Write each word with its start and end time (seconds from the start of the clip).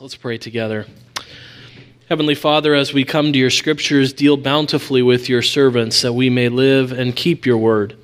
Let's 0.00 0.16
pray 0.16 0.38
together. 0.38 0.86
Heavenly 2.08 2.34
Father, 2.34 2.74
as 2.74 2.92
we 2.92 3.04
come 3.04 3.32
to 3.32 3.38
your 3.38 3.48
scriptures, 3.48 4.12
deal 4.12 4.36
bountifully 4.36 5.02
with 5.02 5.28
your 5.28 5.40
servants 5.40 6.02
that 6.02 6.14
we 6.14 6.28
may 6.28 6.48
live 6.48 6.90
and 6.90 7.14
keep 7.14 7.46
your 7.46 7.58
word. 7.58 7.96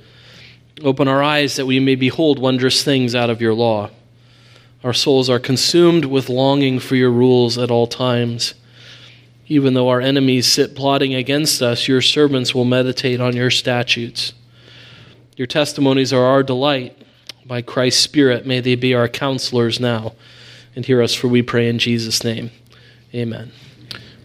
Open 0.84 1.08
our 1.08 1.20
eyes 1.20 1.56
that 1.56 1.66
we 1.66 1.80
may 1.80 1.96
behold 1.96 2.38
wondrous 2.38 2.84
things 2.84 3.16
out 3.16 3.28
of 3.28 3.40
your 3.40 3.54
law. 3.54 3.90
Our 4.84 4.92
souls 4.92 5.28
are 5.28 5.40
consumed 5.40 6.04
with 6.04 6.28
longing 6.28 6.78
for 6.78 6.94
your 6.94 7.10
rules 7.10 7.58
at 7.58 7.72
all 7.72 7.88
times. 7.88 8.54
Even 9.48 9.74
though 9.74 9.88
our 9.88 10.00
enemies 10.00 10.46
sit 10.46 10.76
plotting 10.76 11.14
against 11.14 11.60
us, 11.60 11.88
your 11.88 12.00
servants 12.00 12.54
will 12.54 12.64
meditate 12.64 13.20
on 13.20 13.34
your 13.34 13.50
statutes. 13.50 14.32
Your 15.36 15.48
testimonies 15.48 16.12
are 16.12 16.24
our 16.24 16.44
delight. 16.44 16.96
By 17.44 17.62
Christ's 17.62 18.02
Spirit, 18.02 18.46
may 18.46 18.60
they 18.60 18.76
be 18.76 18.94
our 18.94 19.08
counselors 19.08 19.80
now 19.80 20.12
and 20.74 20.84
hear 20.84 21.02
us, 21.02 21.14
for 21.14 21.28
we 21.28 21.42
pray 21.42 21.68
in 21.68 21.78
Jesus' 21.78 22.22
name. 22.24 22.50
Amen. 23.14 23.52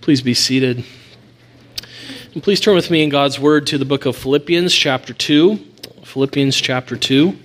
Please 0.02 0.22
be 0.22 0.34
seated. 0.34 0.84
And 2.34 2.44
please 2.44 2.60
turn 2.60 2.76
with 2.76 2.92
me 2.92 3.02
in 3.02 3.10
God's 3.10 3.40
Word 3.40 3.66
to 3.68 3.78
the 3.78 3.86
book 3.86 4.06
of 4.06 4.16
Philippians, 4.16 4.74
chapter 4.74 5.14
2. 5.14 5.58
Philippians, 6.04 6.56
chapter 6.56 6.96
2. 6.96 7.36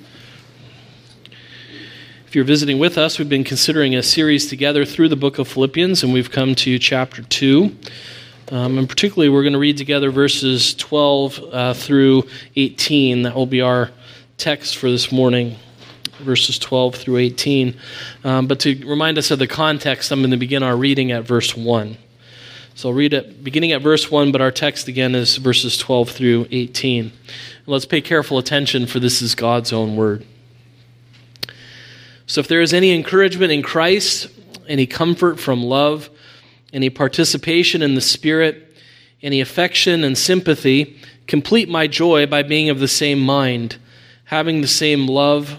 If 2.27 2.35
you're 2.35 2.45
visiting 2.45 2.79
with 2.79 2.99
us, 2.99 3.19
we've 3.19 3.29
been 3.29 3.45
considering 3.45 3.97
a 3.97 4.03
series 4.03 4.49
together 4.49 4.85
through 4.85 5.09
the 5.09 5.17
book 5.17 5.39
of 5.39 5.49
Philippians, 5.49 6.03
and 6.03 6.13
we've 6.13 6.31
come 6.31 6.55
to 6.57 6.79
chapter 6.79 7.23
2. 7.23 7.77
Um, 8.53 8.79
and 8.79 8.89
particularly, 8.89 9.29
we're 9.29 9.43
going 9.43 9.55
to 9.55 9.59
read 9.59 9.77
together 9.77 10.11
verses 10.11 10.75
12 10.75 11.41
uh, 11.53 11.75
through 11.75 12.25
18. 12.57 13.23
That 13.23 13.35
will 13.35 13.47
be 13.47 13.61
our 13.61 13.91
text 14.37 14.77
for 14.77 14.91
this 14.91 15.11
morning 15.11 15.57
verses 16.21 16.59
12 16.59 16.95
through 16.95 17.17
18. 17.19 17.79
Um, 18.25 18.47
but 18.47 18.61
to 18.61 18.87
remind 18.87 19.19
us 19.19 19.31
of 19.31 19.39
the 19.39 19.47
context, 19.47 20.11
I'm 20.11 20.21
going 20.21 20.31
to 20.31 20.37
begin 20.37 20.63
our 20.63 20.77
reading 20.77 21.13
at 21.13 21.25
verse 21.25 21.57
1. 21.57 21.97
So 22.75 22.89
I'll 22.89 22.95
read 22.95 23.13
it 23.13 23.45
beginning 23.45 23.73
at 23.73 23.83
verse 23.83 24.11
1, 24.11 24.33
but 24.33 24.41
our 24.41 24.51
text 24.51 24.89
again 24.89 25.15
is 25.15 25.37
verses 25.37 25.77
12 25.77 26.11
through 26.11 26.47
18. 26.51 27.05
And 27.05 27.13
let's 27.67 27.85
pay 27.85 28.01
careful 28.01 28.39
attention, 28.39 28.87
for 28.87 29.01
this 29.01 29.21
is 29.21 29.35
God's 29.35 29.73
own 29.73 29.97
word. 29.97 30.25
So 32.27 32.41
if 32.41 32.49
there 32.49 32.63
is 32.63 32.73
any 32.73 32.93
encouragement 32.93 33.53
in 33.53 33.63
Christ, 33.63 34.29
any 34.69 34.87
comfort 34.87 35.41
from 35.41 35.63
love, 35.63 36.09
any 36.73 36.89
participation 36.89 37.83
in 37.83 37.97
the 37.97 38.01
Spirit, 38.01 38.69
any 39.21 39.41
affection 39.41 40.05
and 40.05 40.17
sympathy, 40.17 40.99
complete 41.27 41.69
my 41.69 41.87
joy 41.87 42.27
by 42.27 42.43
being 42.43 42.71
of 42.71 42.79
the 42.79 42.89
same 42.89 43.21
mind, 43.21 43.77
having 44.25 44.61
the 44.61 44.69
same 44.69 45.07
love 45.07 45.59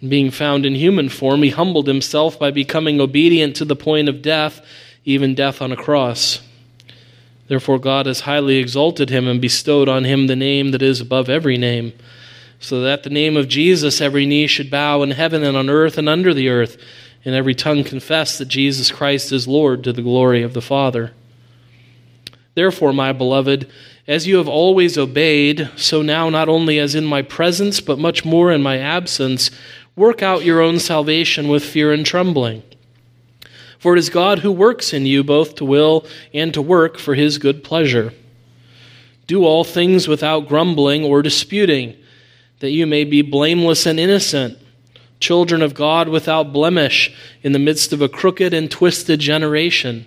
Being 0.00 0.30
found 0.30 0.66
in 0.66 0.74
human 0.74 1.08
form, 1.08 1.42
he 1.42 1.50
humbled 1.50 1.86
himself 1.86 2.38
by 2.38 2.50
becoming 2.50 3.00
obedient 3.00 3.56
to 3.56 3.64
the 3.64 3.76
point 3.76 4.08
of 4.08 4.20
death, 4.20 4.60
even 5.04 5.34
death 5.34 5.62
on 5.62 5.72
a 5.72 5.76
cross. 5.76 6.42
Therefore, 7.48 7.78
God 7.78 8.06
has 8.06 8.20
highly 8.20 8.56
exalted 8.56 9.08
him 9.08 9.26
and 9.26 9.40
bestowed 9.40 9.88
on 9.88 10.04
him 10.04 10.26
the 10.26 10.36
name 10.36 10.72
that 10.72 10.82
is 10.82 11.00
above 11.00 11.28
every 11.28 11.56
name, 11.56 11.92
so 12.60 12.80
that 12.80 13.04
the 13.04 13.10
name 13.10 13.36
of 13.36 13.48
Jesus 13.48 14.00
every 14.00 14.26
knee 14.26 14.46
should 14.46 14.70
bow 14.70 15.02
in 15.02 15.12
heaven 15.12 15.42
and 15.42 15.56
on 15.56 15.70
earth 15.70 15.96
and 15.96 16.08
under 16.08 16.34
the 16.34 16.48
earth, 16.48 16.76
and 17.24 17.34
every 17.34 17.54
tongue 17.54 17.84
confess 17.84 18.36
that 18.38 18.48
Jesus 18.48 18.90
Christ 18.90 19.32
is 19.32 19.48
Lord 19.48 19.82
to 19.84 19.92
the 19.92 20.02
glory 20.02 20.42
of 20.42 20.54
the 20.54 20.60
Father. 20.60 21.12
Therefore, 22.54 22.92
my 22.92 23.12
beloved, 23.12 23.70
as 24.08 24.26
you 24.26 24.36
have 24.36 24.48
always 24.48 24.96
obeyed, 24.96 25.70
so 25.76 26.02
now, 26.02 26.30
not 26.30 26.48
only 26.48 26.78
as 26.78 26.94
in 26.94 27.04
my 27.04 27.22
presence, 27.22 27.80
but 27.80 27.98
much 27.98 28.24
more 28.24 28.50
in 28.50 28.62
my 28.62 28.78
absence, 28.78 29.50
Work 29.96 30.22
out 30.22 30.44
your 30.44 30.60
own 30.60 30.78
salvation 30.78 31.48
with 31.48 31.64
fear 31.64 31.90
and 31.90 32.04
trembling. 32.04 32.62
For 33.78 33.96
it 33.96 33.98
is 33.98 34.10
God 34.10 34.40
who 34.40 34.52
works 34.52 34.92
in 34.92 35.06
you 35.06 35.24
both 35.24 35.54
to 35.54 35.64
will 35.64 36.04
and 36.34 36.52
to 36.52 36.60
work 36.60 36.98
for 36.98 37.14
his 37.14 37.38
good 37.38 37.64
pleasure. 37.64 38.12
Do 39.26 39.44
all 39.44 39.64
things 39.64 40.06
without 40.06 40.48
grumbling 40.48 41.02
or 41.02 41.22
disputing, 41.22 41.96
that 42.60 42.72
you 42.72 42.86
may 42.86 43.04
be 43.04 43.22
blameless 43.22 43.86
and 43.86 43.98
innocent, 43.98 44.58
children 45.18 45.62
of 45.62 45.74
God 45.74 46.10
without 46.10 46.52
blemish, 46.52 47.14
in 47.42 47.52
the 47.52 47.58
midst 47.58 47.94
of 47.94 48.02
a 48.02 48.08
crooked 48.08 48.52
and 48.52 48.70
twisted 48.70 49.18
generation, 49.20 50.04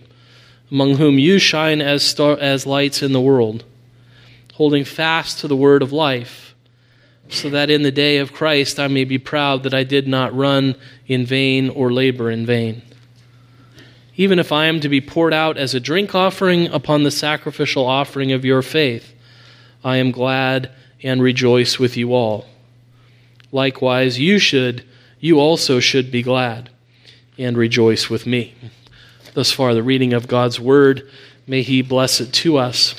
among 0.69 0.97
whom 0.97 1.17
you 1.17 1.39
shine 1.39 1.81
as, 1.81 2.03
star- 2.03 2.37
as 2.39 2.67
lights 2.67 3.01
in 3.01 3.11
the 3.11 3.19
world, 3.19 3.63
holding 4.53 4.85
fast 4.85 5.39
to 5.39 5.47
the 5.47 5.55
word 5.55 5.81
of 5.81 5.91
life 5.91 6.48
so 7.29 7.49
that 7.49 7.69
in 7.69 7.83
the 7.83 7.91
day 7.91 8.17
of 8.17 8.33
Christ 8.33 8.79
I 8.79 8.87
may 8.87 9.05
be 9.05 9.17
proud 9.17 9.63
that 9.63 9.73
I 9.73 9.83
did 9.83 10.07
not 10.07 10.35
run 10.35 10.75
in 11.07 11.25
vain 11.25 11.69
or 11.69 11.91
labor 11.91 12.29
in 12.29 12.45
vain. 12.45 12.81
Even 14.15 14.39
if 14.39 14.51
I 14.51 14.65
am 14.65 14.79
to 14.81 14.89
be 14.89 14.99
poured 14.99 15.33
out 15.33 15.57
as 15.57 15.73
a 15.73 15.79
drink 15.79 16.13
offering 16.13 16.67
upon 16.67 17.03
the 17.03 17.11
sacrificial 17.11 17.85
offering 17.85 18.31
of 18.31 18.43
your 18.43 18.61
faith, 18.61 19.13
I 19.83 19.97
am 19.97 20.11
glad 20.11 20.71
and 21.01 21.21
rejoice 21.21 21.79
with 21.79 21.95
you 21.95 22.13
all. 22.13 22.45
Likewise, 23.51 24.19
you 24.19 24.37
should, 24.37 24.83
you 25.19 25.39
also 25.39 25.79
should 25.79 26.11
be 26.11 26.21
glad 26.21 26.69
and 27.37 27.57
rejoice 27.57 28.09
with 28.09 28.25
me. 28.25 28.53
Thus 29.33 29.51
far, 29.51 29.73
the 29.73 29.83
reading 29.83 30.13
of 30.13 30.27
God's 30.27 30.59
word. 30.59 31.09
May 31.47 31.61
He 31.61 31.81
bless 31.81 32.19
it 32.19 32.33
to 32.33 32.57
us. 32.57 32.95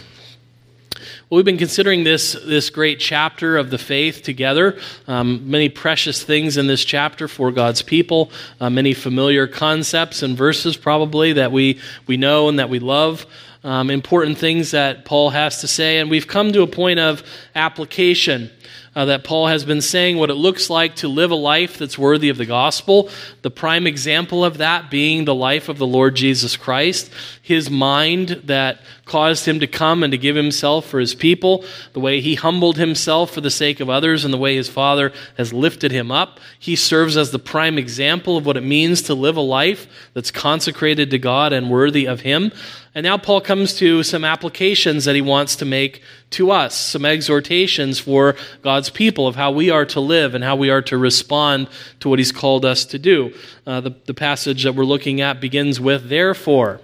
Well, 1.31 1.37
we've 1.37 1.45
been 1.45 1.59
considering 1.59 2.03
this, 2.03 2.33
this 2.45 2.71
great 2.71 2.99
chapter 2.99 3.57
of 3.57 3.71
the 3.71 3.79
faith 3.79 4.25
together. 4.25 4.81
Um, 5.07 5.49
many 5.49 5.69
precious 5.69 6.25
things 6.25 6.57
in 6.57 6.67
this 6.67 6.85
chapter 6.85 7.29
for 7.29 7.53
God's 7.53 7.83
people, 7.83 8.33
uh, 8.61 8.69
many 8.69 8.95
familiar 8.95 9.47
concepts 9.47 10.25
and 10.25 10.37
verses 10.37 10.77
probably 10.77 11.35
that 11.35 11.53
we, 11.53 11.79
we 12.09 12.17
know 12.17 12.49
and 12.49 12.59
that 12.59 12.69
we 12.69 12.81
love. 12.81 13.27
Um, 13.63 13.91
important 13.91 14.39
things 14.39 14.73
that 14.73 15.05
Paul 15.05 15.31
has 15.31 15.61
to 15.61 15.69
say. 15.69 16.01
And 16.01 16.11
we've 16.11 16.27
come 16.27 16.51
to 16.51 16.63
a 16.63 16.67
point 16.67 16.99
of 16.99 17.23
application 17.55 18.51
uh, 18.95 19.05
that 19.05 19.23
Paul 19.23 19.47
has 19.47 19.65
been 19.65 19.81
saying 19.81 20.19
what 20.19 20.31
it 20.31 20.35
looks 20.35 20.69
like 20.69 20.97
to 20.97 21.09
live 21.09 21.31
a 21.31 21.37
life 21.37 21.79
that's 21.79 21.97
worthy 21.97 22.29
of 22.29 22.39
the 22.39 22.47
gospel. 22.47 23.09
The 23.43 23.51
prime 23.51 23.87
example 23.87 24.45
of 24.45 24.59
that 24.59 24.91
being 24.91 25.25
the 25.25 25.35
life 25.35 25.69
of 25.69 25.79
the 25.79 25.87
Lord 25.87 26.17
Jesus 26.17 26.57
Christ, 26.57 27.11
his 27.41 27.71
mind 27.71 28.43
that 28.45 28.81
caused 29.05 29.47
him 29.47 29.61
to 29.61 29.67
come 29.67 30.03
and 30.03 30.11
to 30.13 30.19
give 30.19 30.37
himself 30.37 30.87
for 30.87 30.99
his 30.99 31.15
people, 31.15 31.65
the 31.93 32.01
way 32.01 32.21
he 32.21 32.35
humbled 32.35 32.77
himself 32.79 33.31
for 33.31 33.41
the 33.41 33.51
sake 33.51 33.81
of 33.81 33.89
others, 33.89 34.25
and 34.25 34.35
the 34.35 34.39
way 34.39 34.57
his 34.57 34.69
Father 34.69 35.13
has 35.37 35.53
lifted 35.53 35.93
him 35.93 36.11
up. 36.11 36.41
He 36.59 36.75
serves 36.75 37.17
as 37.17 37.31
the 37.31 37.39
prime 37.39 37.79
example 37.79 38.37
of 38.37 38.47
what 38.47 38.57
it 38.57 38.65
means 38.65 39.03
to 39.03 39.15
live 39.15 39.37
a 39.37 39.41
life 39.41 39.87
that's 40.15 40.31
consecrated 40.31 41.11
to 41.11 41.19
God 41.19 41.53
and 41.53 41.71
worthy 41.71 42.07
of 42.07 42.21
him. 42.21 42.53
And 42.95 43.05
now 43.05 43.19
Paul 43.19 43.41
comes 43.41 43.75
to 43.75 44.03
some 44.03 44.25
applications 44.25 45.05
that 45.05 45.15
he 45.15 45.23
wants 45.23 45.57
to 45.57 45.65
make 45.65 46.03
to 46.31 46.51
us, 46.53 46.77
some 46.77 47.05
exhortations 47.05 47.99
for 47.99 48.37
God's 48.63 48.89
people 48.89 49.27
of 49.27 49.37
how 49.37 49.51
we 49.51 49.71
are 49.71 49.85
to 49.87 50.01
live 50.01 50.35
and 50.35 50.45
how 50.45 50.57
we 50.57 50.71
are 50.71 50.83
to 50.83 50.97
respond 50.97 51.69
to 52.01 52.09
what 52.09 52.19
he's 52.19 52.33
called 52.33 52.65
us 52.65 52.85
to 52.87 52.99
do. 52.99 53.35
Uh, 53.67 53.81
the, 53.81 53.95
the 54.07 54.15
passage 54.15 54.63
that 54.63 54.75
we're 54.75 54.85
looking 54.85 55.21
at 55.21 55.41
begins 55.41 55.81
with, 55.81 56.09
therefore. 56.09 56.81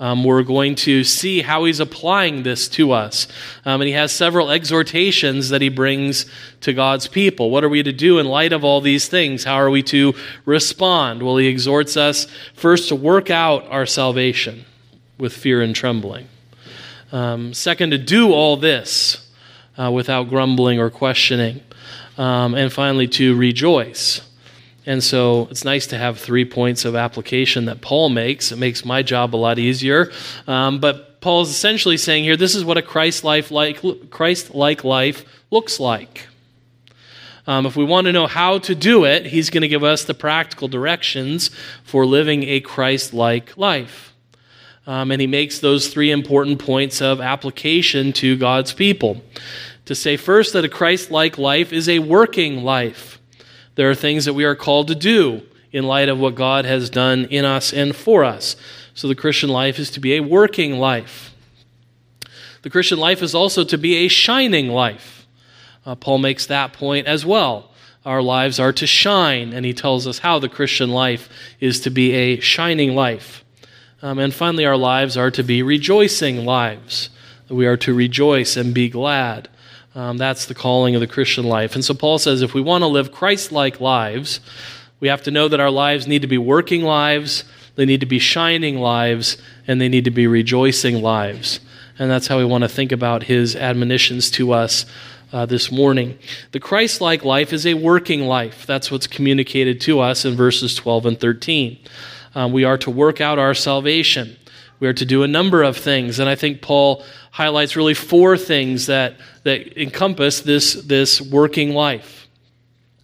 Um, 0.00 0.22
we're 0.22 0.44
going 0.44 0.76
to 0.76 1.02
see 1.02 1.42
how 1.42 1.64
he's 1.64 1.80
applying 1.80 2.44
this 2.44 2.68
to 2.68 2.92
us. 2.92 3.26
Um, 3.64 3.80
and 3.80 3.88
he 3.88 3.94
has 3.94 4.12
several 4.12 4.48
exhortations 4.48 5.48
that 5.48 5.60
he 5.60 5.70
brings 5.70 6.24
to 6.60 6.72
God's 6.72 7.08
people. 7.08 7.50
What 7.50 7.64
are 7.64 7.68
we 7.68 7.82
to 7.82 7.92
do 7.92 8.20
in 8.20 8.26
light 8.26 8.52
of 8.52 8.62
all 8.62 8.80
these 8.80 9.08
things? 9.08 9.42
How 9.42 9.54
are 9.54 9.70
we 9.70 9.82
to 9.84 10.14
respond? 10.44 11.24
Well, 11.24 11.36
he 11.36 11.48
exhorts 11.48 11.96
us 11.96 12.28
first 12.54 12.88
to 12.90 12.94
work 12.94 13.28
out 13.28 13.66
our 13.72 13.86
salvation 13.86 14.66
with 15.18 15.32
fear 15.32 15.60
and 15.62 15.74
trembling. 15.74 16.28
Um, 17.12 17.54
second, 17.54 17.90
to 17.90 17.98
do 17.98 18.32
all 18.32 18.56
this 18.56 19.28
uh, 19.78 19.90
without 19.90 20.28
grumbling 20.28 20.78
or 20.78 20.90
questioning. 20.90 21.62
Um, 22.16 22.54
and 22.54 22.72
finally, 22.72 23.06
to 23.08 23.36
rejoice. 23.36 24.22
And 24.84 25.04
so 25.04 25.48
it's 25.50 25.64
nice 25.64 25.86
to 25.88 25.98
have 25.98 26.18
three 26.18 26.46
points 26.46 26.84
of 26.84 26.96
application 26.96 27.66
that 27.66 27.80
Paul 27.80 28.08
makes. 28.08 28.52
It 28.52 28.56
makes 28.56 28.84
my 28.84 29.02
job 29.02 29.34
a 29.34 29.36
lot 29.36 29.58
easier. 29.58 30.10
Um, 30.46 30.80
but 30.80 31.20
Paul 31.20 31.42
is 31.42 31.50
essentially 31.50 31.96
saying 31.96 32.24
here 32.24 32.36
this 32.36 32.54
is 32.54 32.64
what 32.64 32.78
a 32.78 32.82
Christ 32.82 33.22
like 33.24 34.10
Christ 34.10 34.54
like 34.54 34.84
life 34.84 35.24
looks 35.50 35.78
like. 35.78 36.28
Um, 37.46 37.66
if 37.66 37.76
we 37.76 37.84
want 37.84 38.06
to 38.06 38.12
know 38.12 38.26
how 38.26 38.58
to 38.58 38.74
do 38.74 39.04
it, 39.04 39.26
he's 39.26 39.50
going 39.50 39.62
to 39.62 39.68
give 39.68 39.84
us 39.84 40.04
the 40.04 40.14
practical 40.14 40.68
directions 40.68 41.50
for 41.82 42.04
living 42.04 42.42
a 42.44 42.60
Christ 42.60 43.14
like 43.14 43.56
life. 43.56 44.07
Um, 44.88 45.10
and 45.10 45.20
he 45.20 45.26
makes 45.26 45.58
those 45.58 45.88
three 45.88 46.10
important 46.10 46.58
points 46.58 47.02
of 47.02 47.20
application 47.20 48.10
to 48.14 48.38
God's 48.38 48.72
people. 48.72 49.22
To 49.84 49.94
say 49.94 50.16
first 50.16 50.54
that 50.54 50.64
a 50.64 50.68
Christ 50.68 51.10
like 51.10 51.36
life 51.36 51.74
is 51.74 51.90
a 51.90 51.98
working 51.98 52.64
life. 52.64 53.20
There 53.74 53.90
are 53.90 53.94
things 53.94 54.24
that 54.24 54.32
we 54.32 54.44
are 54.44 54.56
called 54.56 54.88
to 54.88 54.94
do 54.94 55.42
in 55.72 55.84
light 55.84 56.08
of 56.08 56.18
what 56.18 56.36
God 56.36 56.64
has 56.64 56.88
done 56.88 57.26
in 57.26 57.44
us 57.44 57.70
and 57.70 57.94
for 57.94 58.24
us. 58.24 58.56
So 58.94 59.08
the 59.08 59.14
Christian 59.14 59.50
life 59.50 59.78
is 59.78 59.90
to 59.90 60.00
be 60.00 60.16
a 60.16 60.20
working 60.20 60.78
life. 60.78 61.34
The 62.62 62.70
Christian 62.70 62.98
life 62.98 63.22
is 63.22 63.34
also 63.34 63.64
to 63.64 63.76
be 63.76 63.96
a 63.96 64.08
shining 64.08 64.68
life. 64.68 65.26
Uh, 65.84 65.96
Paul 65.96 66.16
makes 66.16 66.46
that 66.46 66.72
point 66.72 67.06
as 67.06 67.26
well. 67.26 67.72
Our 68.06 68.22
lives 68.22 68.58
are 68.58 68.72
to 68.72 68.86
shine, 68.86 69.52
and 69.52 69.66
he 69.66 69.74
tells 69.74 70.06
us 70.06 70.20
how 70.20 70.38
the 70.38 70.48
Christian 70.48 70.88
life 70.88 71.28
is 71.60 71.78
to 71.80 71.90
be 71.90 72.12
a 72.12 72.40
shining 72.40 72.94
life. 72.94 73.44
Um, 74.00 74.18
and 74.18 74.32
finally, 74.32 74.64
our 74.64 74.76
lives 74.76 75.16
are 75.16 75.30
to 75.32 75.42
be 75.42 75.62
rejoicing 75.62 76.44
lives. 76.44 77.10
We 77.48 77.66
are 77.66 77.76
to 77.78 77.94
rejoice 77.94 78.56
and 78.56 78.72
be 78.72 78.88
glad. 78.88 79.48
Um, 79.94 80.18
that's 80.18 80.46
the 80.46 80.54
calling 80.54 80.94
of 80.94 81.00
the 81.00 81.06
Christian 81.06 81.44
life. 81.44 81.74
And 81.74 81.84
so 81.84 81.94
Paul 81.94 82.18
says 82.18 82.42
if 82.42 82.54
we 82.54 82.60
want 82.60 82.82
to 82.82 82.86
live 82.88 83.10
Christ 83.10 83.50
like 83.50 83.80
lives, 83.80 84.40
we 85.00 85.08
have 85.08 85.22
to 85.24 85.30
know 85.30 85.48
that 85.48 85.60
our 85.60 85.70
lives 85.70 86.06
need 86.06 86.22
to 86.22 86.28
be 86.28 86.38
working 86.38 86.82
lives, 86.82 87.44
they 87.74 87.86
need 87.86 88.00
to 88.00 88.06
be 88.06 88.18
shining 88.18 88.78
lives, 88.78 89.36
and 89.66 89.80
they 89.80 89.88
need 89.88 90.04
to 90.04 90.10
be 90.10 90.26
rejoicing 90.26 91.02
lives. 91.02 91.60
And 91.98 92.10
that's 92.10 92.28
how 92.28 92.38
we 92.38 92.44
want 92.44 92.62
to 92.62 92.68
think 92.68 92.92
about 92.92 93.24
his 93.24 93.56
admonitions 93.56 94.30
to 94.32 94.52
us 94.52 94.86
uh, 95.32 95.46
this 95.46 95.72
morning. 95.72 96.18
The 96.52 96.60
Christ 96.60 97.00
like 97.00 97.24
life 97.24 97.52
is 97.52 97.66
a 97.66 97.74
working 97.74 98.22
life. 98.22 98.66
That's 98.66 98.90
what's 98.90 99.06
communicated 99.06 99.80
to 99.82 100.00
us 100.00 100.24
in 100.24 100.36
verses 100.36 100.74
12 100.74 101.06
and 101.06 101.20
13. 101.20 101.78
Um, 102.38 102.52
we 102.52 102.62
are 102.62 102.78
to 102.78 102.90
work 102.92 103.20
out 103.20 103.40
our 103.40 103.52
salvation. 103.52 104.36
We 104.78 104.86
are 104.86 104.92
to 104.92 105.04
do 105.04 105.24
a 105.24 105.26
number 105.26 105.64
of 105.64 105.76
things. 105.76 106.20
And 106.20 106.28
I 106.28 106.36
think 106.36 106.62
Paul 106.62 107.04
highlights 107.32 107.74
really 107.74 107.94
four 107.94 108.36
things 108.36 108.86
that, 108.86 109.16
that 109.42 109.76
encompass 109.76 110.42
this, 110.42 110.74
this 110.74 111.20
working 111.20 111.72
life. 111.72 112.28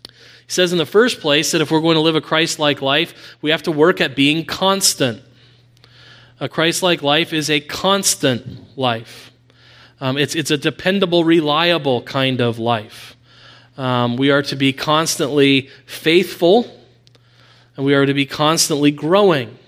He 0.06 0.12
says, 0.46 0.70
in 0.70 0.78
the 0.78 0.86
first 0.86 1.18
place, 1.18 1.50
that 1.50 1.60
if 1.60 1.72
we're 1.72 1.80
going 1.80 1.96
to 1.96 2.00
live 2.00 2.14
a 2.14 2.20
Christ 2.20 2.60
like 2.60 2.80
life, 2.80 3.36
we 3.42 3.50
have 3.50 3.64
to 3.64 3.72
work 3.72 4.00
at 4.00 4.14
being 4.14 4.44
constant. 4.44 5.20
A 6.38 6.48
Christ 6.48 6.84
like 6.84 7.02
life 7.02 7.32
is 7.32 7.50
a 7.50 7.58
constant 7.58 8.78
life. 8.78 9.32
Um, 10.00 10.16
it's, 10.16 10.36
it's 10.36 10.52
a 10.52 10.58
dependable, 10.58 11.24
reliable 11.24 12.02
kind 12.02 12.40
of 12.40 12.60
life. 12.60 13.16
Um, 13.76 14.16
we 14.16 14.30
are 14.30 14.42
to 14.42 14.54
be 14.54 14.72
constantly 14.72 15.70
faithful, 15.86 16.83
and 17.76 17.84
we 17.84 17.94
are 17.94 18.06
to 18.06 18.14
be 18.14 18.26
constantly 18.26 18.90
growing 18.90 19.58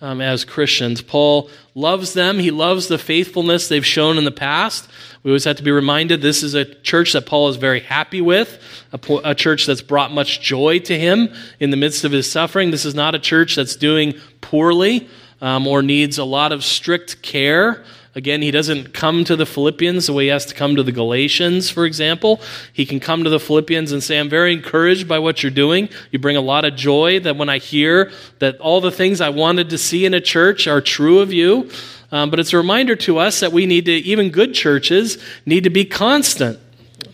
um, 0.00 0.20
as 0.20 0.44
Christians. 0.44 1.02
Paul 1.02 1.50
loves 1.74 2.14
them, 2.14 2.38
he 2.38 2.50
loves 2.50 2.88
the 2.88 2.98
faithfulness 2.98 3.68
they've 3.68 3.84
shown 3.84 4.18
in 4.18 4.24
the 4.24 4.30
past. 4.30 4.88
We 5.22 5.30
always 5.30 5.44
have 5.44 5.56
to 5.56 5.62
be 5.62 5.70
reminded 5.70 6.22
this 6.22 6.42
is 6.42 6.54
a 6.54 6.64
church 6.64 7.12
that 7.12 7.26
Paul 7.26 7.48
is 7.48 7.56
very 7.56 7.80
happy 7.80 8.20
with, 8.20 8.58
a, 8.92 9.14
a 9.24 9.34
church 9.34 9.66
that's 9.66 9.82
brought 9.82 10.12
much 10.12 10.40
joy 10.40 10.78
to 10.80 10.98
him 10.98 11.32
in 11.58 11.70
the 11.70 11.76
midst 11.76 12.04
of 12.04 12.12
his 12.12 12.30
suffering. 12.30 12.70
This 12.70 12.84
is 12.84 12.94
not 12.94 13.14
a 13.14 13.18
church 13.18 13.56
that's 13.56 13.76
doing 13.76 14.14
poorly 14.40 15.08
um, 15.42 15.66
or 15.66 15.82
needs 15.82 16.18
a 16.18 16.24
lot 16.24 16.52
of 16.52 16.64
strict 16.64 17.22
care. 17.22 17.84
Again, 18.14 18.42
he 18.42 18.50
doesn't 18.50 18.92
come 18.92 19.24
to 19.24 19.36
the 19.36 19.46
Philippians 19.46 20.08
the 20.08 20.12
way 20.12 20.24
he 20.24 20.30
has 20.30 20.44
to 20.46 20.54
come 20.54 20.74
to 20.74 20.82
the 20.82 20.90
Galatians, 20.90 21.70
for 21.70 21.86
example. 21.86 22.40
He 22.72 22.84
can 22.84 22.98
come 22.98 23.22
to 23.22 23.30
the 23.30 23.38
Philippians 23.38 23.92
and 23.92 24.02
say, 24.02 24.18
I'm 24.18 24.28
very 24.28 24.52
encouraged 24.52 25.06
by 25.06 25.20
what 25.20 25.44
you're 25.44 25.52
doing. 25.52 25.88
You 26.10 26.18
bring 26.18 26.36
a 26.36 26.40
lot 26.40 26.64
of 26.64 26.74
joy 26.74 27.20
that 27.20 27.36
when 27.36 27.48
I 27.48 27.58
hear 27.58 28.10
that 28.40 28.58
all 28.58 28.80
the 28.80 28.90
things 28.90 29.20
I 29.20 29.28
wanted 29.28 29.70
to 29.70 29.78
see 29.78 30.06
in 30.06 30.14
a 30.14 30.20
church 30.20 30.66
are 30.66 30.80
true 30.80 31.20
of 31.20 31.32
you. 31.32 31.70
Um, 32.10 32.30
but 32.30 32.40
it's 32.40 32.52
a 32.52 32.56
reminder 32.56 32.96
to 32.96 33.18
us 33.18 33.38
that 33.38 33.52
we 33.52 33.66
need 33.66 33.84
to, 33.84 33.92
even 33.92 34.30
good 34.30 34.54
churches, 34.54 35.22
need 35.46 35.62
to 35.62 35.70
be 35.70 35.84
constant, 35.84 36.58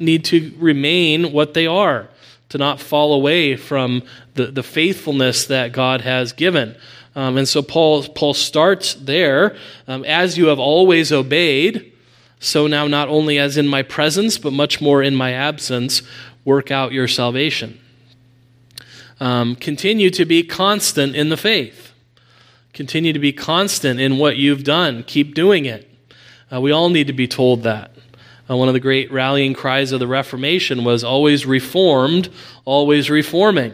need 0.01 0.25
to 0.27 0.55
remain 0.59 1.31
what 1.33 1.53
they 1.53 1.67
are, 1.67 2.09
to 2.49 2.57
not 2.57 2.81
fall 2.81 3.13
away 3.13 3.57
from 3.57 4.03
the, 4.33 4.47
the 4.47 4.63
faithfulness 4.63 5.45
that 5.47 5.73
God 5.73 6.01
has 6.01 6.33
given. 6.33 6.75
Um, 7.17 7.39
and 7.39 7.49
so 7.49 7.63
Paul, 7.63 8.05
Paul 8.05 8.35
starts 8.35 8.95
there. 8.95 9.57
Um, 9.89 10.05
as 10.05 10.37
you 10.37 10.47
have 10.47 10.59
always 10.59 11.11
obeyed, 11.11 11.93
so 12.39 12.67
now 12.67 12.87
not 12.87 13.09
only 13.09 13.39
as 13.39 13.57
in 13.57 13.67
my 13.67 13.83
presence, 13.83 14.37
but 14.37 14.53
much 14.53 14.83
more 14.83 15.03
in 15.03 15.17
my 15.17 15.33
absence, 15.33 16.03
work 16.45 16.71
out 16.71 16.93
your 16.93 17.09
salvation. 17.09 17.81
Um, 19.19 19.57
continue 19.57 20.11
to 20.11 20.27
be 20.27 20.43
constant 20.43 21.17
in 21.17 21.31
the 21.31 21.39
faith. 21.39 21.93
Continue 22.75 23.15
to 23.15 23.19
be 23.19 23.33
constant 23.33 23.99
in 23.99 24.19
what 24.19 24.37
you've 24.37 24.63
done. 24.63 25.03
Keep 25.05 25.35
doing 25.35 25.65
it. 25.65 25.91
Uh, 26.53 26.61
we 26.61 26.71
all 26.71 26.91
need 26.91 27.07
to 27.07 27.15
be 27.15 27.27
told 27.27 27.63
that. 27.63 27.93
Uh, 28.49 28.57
one 28.57 28.69
of 28.69 28.75
the 28.75 28.81
great 28.81 29.11
rallying 29.11 29.55
cries 29.55 29.91
of 29.91 30.01
the 30.01 30.07
Reformation 30.07 30.85
was 30.85 31.03
always 31.03 31.47
reformed, 31.47 32.29
always 32.67 33.09
reforming. 33.09 33.73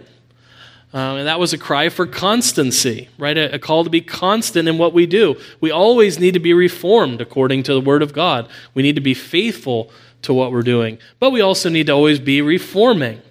Um, 0.95 1.17
and 1.19 1.27
that 1.27 1.41
was 1.41 1.55
a 1.55 1.59
cry 1.59 1.89
for 1.89 2.07
constancy, 2.07 3.09
right? 3.17 3.37
A, 3.37 3.55
a, 3.55 3.59
call 3.59 3.83
to 3.85 3.89
be 3.89 4.03
constant 4.03 4.69
in 4.69 4.77
what 4.77 4.93
we 4.93 5.07
do. 5.07 5.41
We 5.59 5.71
always 5.71 6.19
need 6.19 6.35
to 6.35 6.41
be 6.41 6.53
reformed 6.53 7.23
according 7.23 7.63
to 7.65 7.75
the 7.75 7.81
Word 7.81 8.03
of 8.03 8.13
God. 8.13 8.49
We 8.75 8.83
need 8.83 8.97
to 8.97 9.01
be 9.01 9.15
faithful 9.15 9.91
to 10.23 10.35
what 10.35 10.53
we're 10.53 10.63
doing. 10.63 10.99
But 11.19 11.31
we 11.31 11.41
also 11.41 11.71
need 11.71 11.87
to 11.87 11.93
always 11.93 12.19
be 12.19 12.43
reforming, 12.43 13.23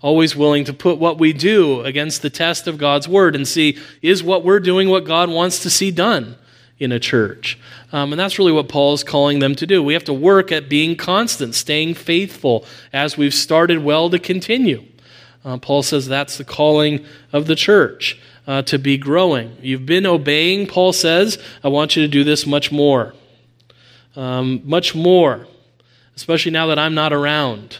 always 0.00 0.36
willing 0.36 0.64
to 0.66 0.72
put 0.72 0.98
what 0.98 1.18
we 1.18 1.32
do 1.32 1.80
against 1.80 2.22
the 2.22 2.30
test 2.30 2.68
of 2.68 2.78
God's 2.78 3.08
Word 3.08 3.34
and 3.34 3.46
see 3.46 3.76
is 4.02 4.22
what 4.22 4.44
we're 4.44 4.60
doing 4.60 4.88
what 4.88 5.04
God 5.04 5.30
wants 5.30 5.58
to 5.60 5.70
see 5.70 5.90
done 5.90 6.36
in 6.78 6.92
a 6.92 7.00
church. 7.00 7.58
Um, 7.92 8.12
and 8.12 8.20
that's 8.20 8.38
really 8.38 8.52
what 8.52 8.68
Paul 8.68 8.94
is 8.94 9.04
calling 9.04 9.40
them 9.40 9.54
to 9.56 9.66
do. 9.66 9.82
We 9.82 9.94
have 9.94 10.04
to 10.04 10.14
work 10.14 10.50
at 10.52 10.68
being 10.68 10.96
constant, 10.96 11.56
staying 11.56 11.94
faithful 11.94 12.64
as 12.92 13.18
we've 13.18 13.34
started 13.34 13.84
well 13.84 14.08
to 14.10 14.18
continue. 14.18 14.84
Uh, 15.44 15.56
Paul 15.58 15.82
says 15.82 16.06
that's 16.06 16.36
the 16.38 16.44
calling 16.44 17.04
of 17.32 17.46
the 17.46 17.56
church 17.56 18.20
uh, 18.46 18.62
to 18.62 18.78
be 18.78 18.98
growing. 18.98 19.56
You've 19.62 19.86
been 19.86 20.06
obeying, 20.06 20.66
Paul 20.66 20.92
says. 20.92 21.38
I 21.64 21.68
want 21.68 21.96
you 21.96 22.02
to 22.02 22.08
do 22.08 22.24
this 22.24 22.46
much 22.46 22.70
more. 22.70 23.14
Um, 24.16 24.60
much 24.64 24.94
more, 24.94 25.46
especially 26.16 26.52
now 26.52 26.66
that 26.66 26.78
I'm 26.78 26.94
not 26.94 27.12
around. 27.12 27.78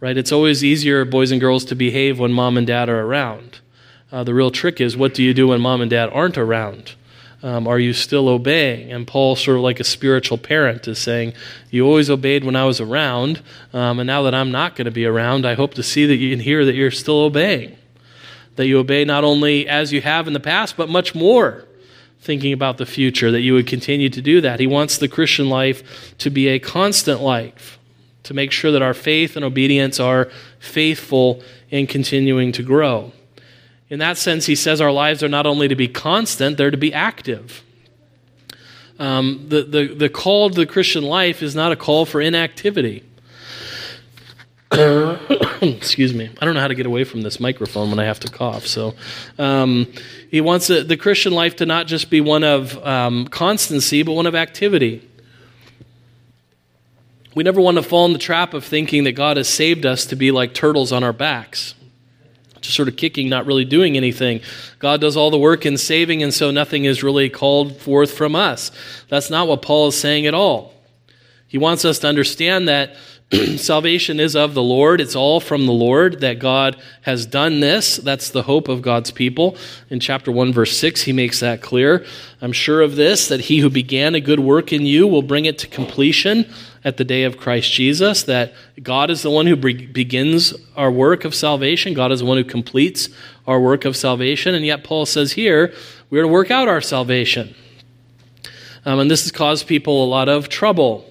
Right? 0.00 0.16
It's 0.16 0.32
always 0.32 0.64
easier, 0.64 1.04
boys 1.04 1.30
and 1.30 1.40
girls, 1.40 1.64
to 1.66 1.74
behave 1.74 2.18
when 2.18 2.32
mom 2.32 2.56
and 2.56 2.66
dad 2.66 2.88
are 2.88 3.00
around. 3.00 3.60
Uh, 4.10 4.24
the 4.24 4.34
real 4.34 4.50
trick 4.50 4.80
is 4.80 4.96
what 4.96 5.14
do 5.14 5.22
you 5.22 5.32
do 5.32 5.48
when 5.48 5.60
mom 5.60 5.80
and 5.80 5.90
dad 5.90 6.10
aren't 6.12 6.36
around? 6.36 6.94
Um, 7.42 7.66
are 7.66 7.78
you 7.78 7.94
still 7.94 8.28
obeying? 8.28 8.92
And 8.92 9.06
Paul, 9.06 9.34
sort 9.34 9.56
of 9.56 9.62
like 9.62 9.80
a 9.80 9.84
spiritual 9.84 10.36
parent, 10.36 10.86
is 10.86 10.98
saying, 10.98 11.32
You 11.70 11.86
always 11.86 12.10
obeyed 12.10 12.44
when 12.44 12.56
I 12.56 12.64
was 12.64 12.80
around, 12.80 13.42
um, 13.72 13.98
and 13.98 14.06
now 14.06 14.22
that 14.22 14.34
I'm 14.34 14.50
not 14.50 14.76
going 14.76 14.84
to 14.84 14.90
be 14.90 15.06
around, 15.06 15.46
I 15.46 15.54
hope 15.54 15.74
to 15.74 15.82
see 15.82 16.04
that 16.06 16.16
you 16.16 16.30
can 16.30 16.40
hear 16.40 16.64
that 16.64 16.74
you're 16.74 16.90
still 16.90 17.20
obeying. 17.20 17.76
That 18.56 18.66
you 18.66 18.78
obey 18.78 19.06
not 19.06 19.24
only 19.24 19.66
as 19.66 19.90
you 19.92 20.02
have 20.02 20.26
in 20.26 20.34
the 20.34 20.40
past, 20.40 20.76
but 20.76 20.90
much 20.90 21.14
more, 21.14 21.64
thinking 22.20 22.52
about 22.52 22.76
the 22.76 22.84
future, 22.84 23.30
that 23.30 23.40
you 23.40 23.54
would 23.54 23.66
continue 23.66 24.10
to 24.10 24.20
do 24.20 24.42
that. 24.42 24.60
He 24.60 24.66
wants 24.66 24.98
the 24.98 25.08
Christian 25.08 25.48
life 25.48 26.14
to 26.18 26.28
be 26.28 26.48
a 26.48 26.58
constant 26.58 27.22
life, 27.22 27.78
to 28.24 28.34
make 28.34 28.52
sure 28.52 28.70
that 28.70 28.82
our 28.82 28.92
faith 28.92 29.34
and 29.34 29.44
obedience 29.46 29.98
are 29.98 30.30
faithful 30.58 31.42
and 31.70 31.88
continuing 31.88 32.52
to 32.52 32.62
grow. 32.62 33.12
In 33.90 33.98
that 33.98 34.16
sense, 34.16 34.46
he 34.46 34.54
says 34.54 34.80
our 34.80 34.92
lives 34.92 35.22
are 35.24 35.28
not 35.28 35.46
only 35.46 35.66
to 35.66 35.74
be 35.74 35.88
constant, 35.88 36.56
they're 36.56 36.70
to 36.70 36.76
be 36.76 36.94
active. 36.94 37.64
Um, 39.00 39.46
the, 39.48 39.62
the, 39.62 39.94
the 39.94 40.08
call 40.08 40.48
to 40.48 40.54
the 40.54 40.66
Christian 40.66 41.02
life 41.02 41.42
is 41.42 41.56
not 41.56 41.72
a 41.72 41.76
call 41.76 42.06
for 42.06 42.20
inactivity. 42.20 43.02
Excuse 44.72 46.14
me. 46.14 46.30
I 46.40 46.44
don't 46.44 46.54
know 46.54 46.60
how 46.60 46.68
to 46.68 46.76
get 46.76 46.86
away 46.86 47.02
from 47.02 47.22
this 47.22 47.40
microphone 47.40 47.90
when 47.90 47.98
I 47.98 48.04
have 48.04 48.20
to 48.20 48.30
cough. 48.30 48.66
So, 48.66 48.94
um, 49.36 49.92
he 50.30 50.40
wants 50.40 50.68
the, 50.68 50.84
the, 50.84 50.96
Christian 50.96 51.32
life 51.32 51.56
to 51.56 51.66
not 51.66 51.88
just 51.88 52.08
be 52.08 52.20
one 52.20 52.44
of 52.44 52.78
um, 52.86 53.26
constancy, 53.26 54.04
but 54.04 54.12
one 54.12 54.26
of 54.26 54.36
activity. 54.36 55.08
We 57.34 57.42
never 57.42 57.60
want 57.60 57.78
to 57.78 57.82
fall 57.82 58.06
in 58.06 58.12
the 58.12 58.18
trap 58.20 58.54
of 58.54 58.64
thinking 58.64 59.02
that 59.04 59.12
God 59.12 59.38
has 59.38 59.48
saved 59.48 59.84
us 59.84 60.06
to 60.06 60.14
be 60.14 60.30
like 60.30 60.54
turtles 60.54 60.92
on 60.92 61.02
our 61.02 61.12
backs 61.12 61.74
just 62.60 62.76
sort 62.76 62.88
of 62.88 62.96
kicking, 62.96 63.28
not 63.28 63.46
really 63.46 63.64
doing 63.64 63.96
anything. 63.96 64.40
God 64.78 65.00
does 65.00 65.16
all 65.16 65.30
the 65.30 65.38
work 65.38 65.66
in 65.66 65.76
saving, 65.76 66.22
and 66.22 66.32
so 66.32 66.50
nothing 66.50 66.84
is 66.84 67.02
really 67.02 67.28
called 67.28 67.76
forth 67.76 68.12
from 68.12 68.34
us. 68.34 68.70
That's 69.08 69.30
not 69.30 69.48
what 69.48 69.62
Paul 69.62 69.88
is 69.88 69.98
saying 69.98 70.26
at 70.26 70.34
all. 70.34 70.74
He 71.46 71.58
wants 71.58 71.84
us 71.84 71.98
to 72.00 72.08
understand 72.08 72.68
that 72.68 72.94
salvation 73.56 74.18
is 74.18 74.34
of 74.34 74.54
the 74.54 74.62
Lord. 74.62 75.00
It's 75.00 75.14
all 75.14 75.38
from 75.38 75.66
the 75.66 75.72
Lord 75.72 76.20
that 76.20 76.40
God 76.40 76.76
has 77.02 77.26
done 77.26 77.60
this. 77.60 77.96
That's 77.96 78.30
the 78.30 78.42
hope 78.42 78.68
of 78.68 78.82
God's 78.82 79.12
people. 79.12 79.56
In 79.88 80.00
chapter 80.00 80.32
1, 80.32 80.52
verse 80.52 80.76
6, 80.76 81.02
he 81.02 81.12
makes 81.12 81.40
that 81.40 81.62
clear. 81.62 82.04
I'm 82.40 82.52
sure 82.52 82.80
of 82.80 82.96
this, 82.96 83.28
that 83.28 83.42
he 83.42 83.58
who 83.58 83.70
began 83.70 84.14
a 84.14 84.20
good 84.20 84.40
work 84.40 84.72
in 84.72 84.84
you 84.84 85.06
will 85.06 85.22
bring 85.22 85.44
it 85.44 85.58
to 85.58 85.68
completion 85.68 86.52
at 86.82 86.96
the 86.96 87.04
day 87.04 87.24
of 87.24 87.36
Christ 87.36 87.70
Jesus, 87.72 88.22
that 88.22 88.54
God 88.82 89.10
is 89.10 89.22
the 89.22 89.30
one 89.30 89.46
who 89.46 89.56
begins 89.56 90.54
our 90.76 90.90
work 90.90 91.24
of 91.24 91.34
salvation. 91.34 91.92
God 91.92 92.10
is 92.10 92.20
the 92.20 92.26
one 92.26 92.38
who 92.38 92.44
completes 92.44 93.08
our 93.46 93.60
work 93.60 93.84
of 93.84 93.96
salvation. 93.96 94.54
And 94.54 94.64
yet, 94.64 94.82
Paul 94.84 95.06
says 95.06 95.32
here, 95.32 95.74
we're 96.08 96.22
to 96.22 96.28
work 96.28 96.50
out 96.50 96.68
our 96.68 96.80
salvation. 96.80 97.54
Um, 98.84 98.98
and 98.98 99.10
this 99.10 99.22
has 99.24 99.32
caused 99.32 99.66
people 99.66 100.04
a 100.04 100.06
lot 100.06 100.28
of 100.28 100.48
trouble. 100.48 101.04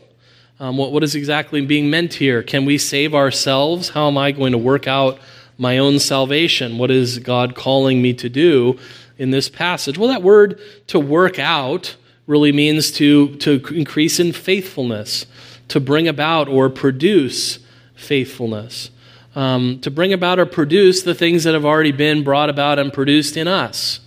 Um, 0.59 0.75
what, 0.75 0.91
what 0.91 1.03
is 1.03 1.15
exactly 1.15 1.65
being 1.65 1.89
meant 1.89 2.15
here? 2.15 2.41
Can 2.43 2.65
we 2.65 2.77
save 2.77 3.13
ourselves? 3.13 3.89
How 3.89 4.07
am 4.07 4.17
I 4.17 4.31
going 4.31 4.51
to 4.51 4.57
work 4.57 4.87
out 4.87 5.19
my 5.57 5.77
own 5.77 5.99
salvation? 5.99 6.77
What 6.77 6.89
is 6.89 7.19
God 7.19 7.55
calling 7.55 8.01
me 8.01 8.13
to 8.15 8.27
do 8.27 8.79
in 9.17 9.31
this 9.31 9.49
passage? 9.49 9.97
Well, 9.97 10.09
that 10.09 10.23
word 10.23 10.59
to 10.87 10.99
work 10.99 11.37
out 11.37 11.95
really 12.27 12.51
means 12.51 12.91
to, 12.91 13.35
to 13.37 13.61
increase 13.73 14.19
in 14.19 14.31
faithfulness, 14.31 15.25
to 15.69 15.79
bring 15.79 16.07
about 16.07 16.47
or 16.47 16.69
produce 16.69 17.59
faithfulness. 17.95 18.91
Um, 19.35 19.79
to 19.81 19.91
bring 19.91 20.11
about 20.11 20.39
or 20.39 20.45
produce 20.45 21.03
the 21.03 21.15
things 21.15 21.43
that 21.43 21.53
have 21.53 21.65
already 21.65 21.91
been 21.91 22.23
brought 22.23 22.49
about 22.49 22.79
and 22.79 22.91
produced 22.91 23.37
in 23.37 23.47
us. 23.47 23.99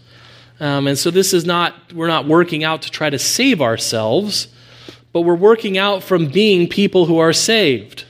Um, 0.60 0.86
and 0.86 0.98
so 0.98 1.10
this 1.10 1.32
is 1.32 1.44
not, 1.44 1.92
we're 1.92 2.08
not 2.08 2.26
working 2.26 2.64
out 2.64 2.82
to 2.82 2.90
try 2.90 3.08
to 3.08 3.18
save 3.18 3.62
ourselves 3.62 4.48
but 5.12 5.22
we're 5.22 5.34
working 5.34 5.78
out 5.78 6.02
from 6.02 6.28
being 6.28 6.68
people 6.68 7.06
who 7.06 7.18
are 7.18 7.32
saved. 7.32 8.04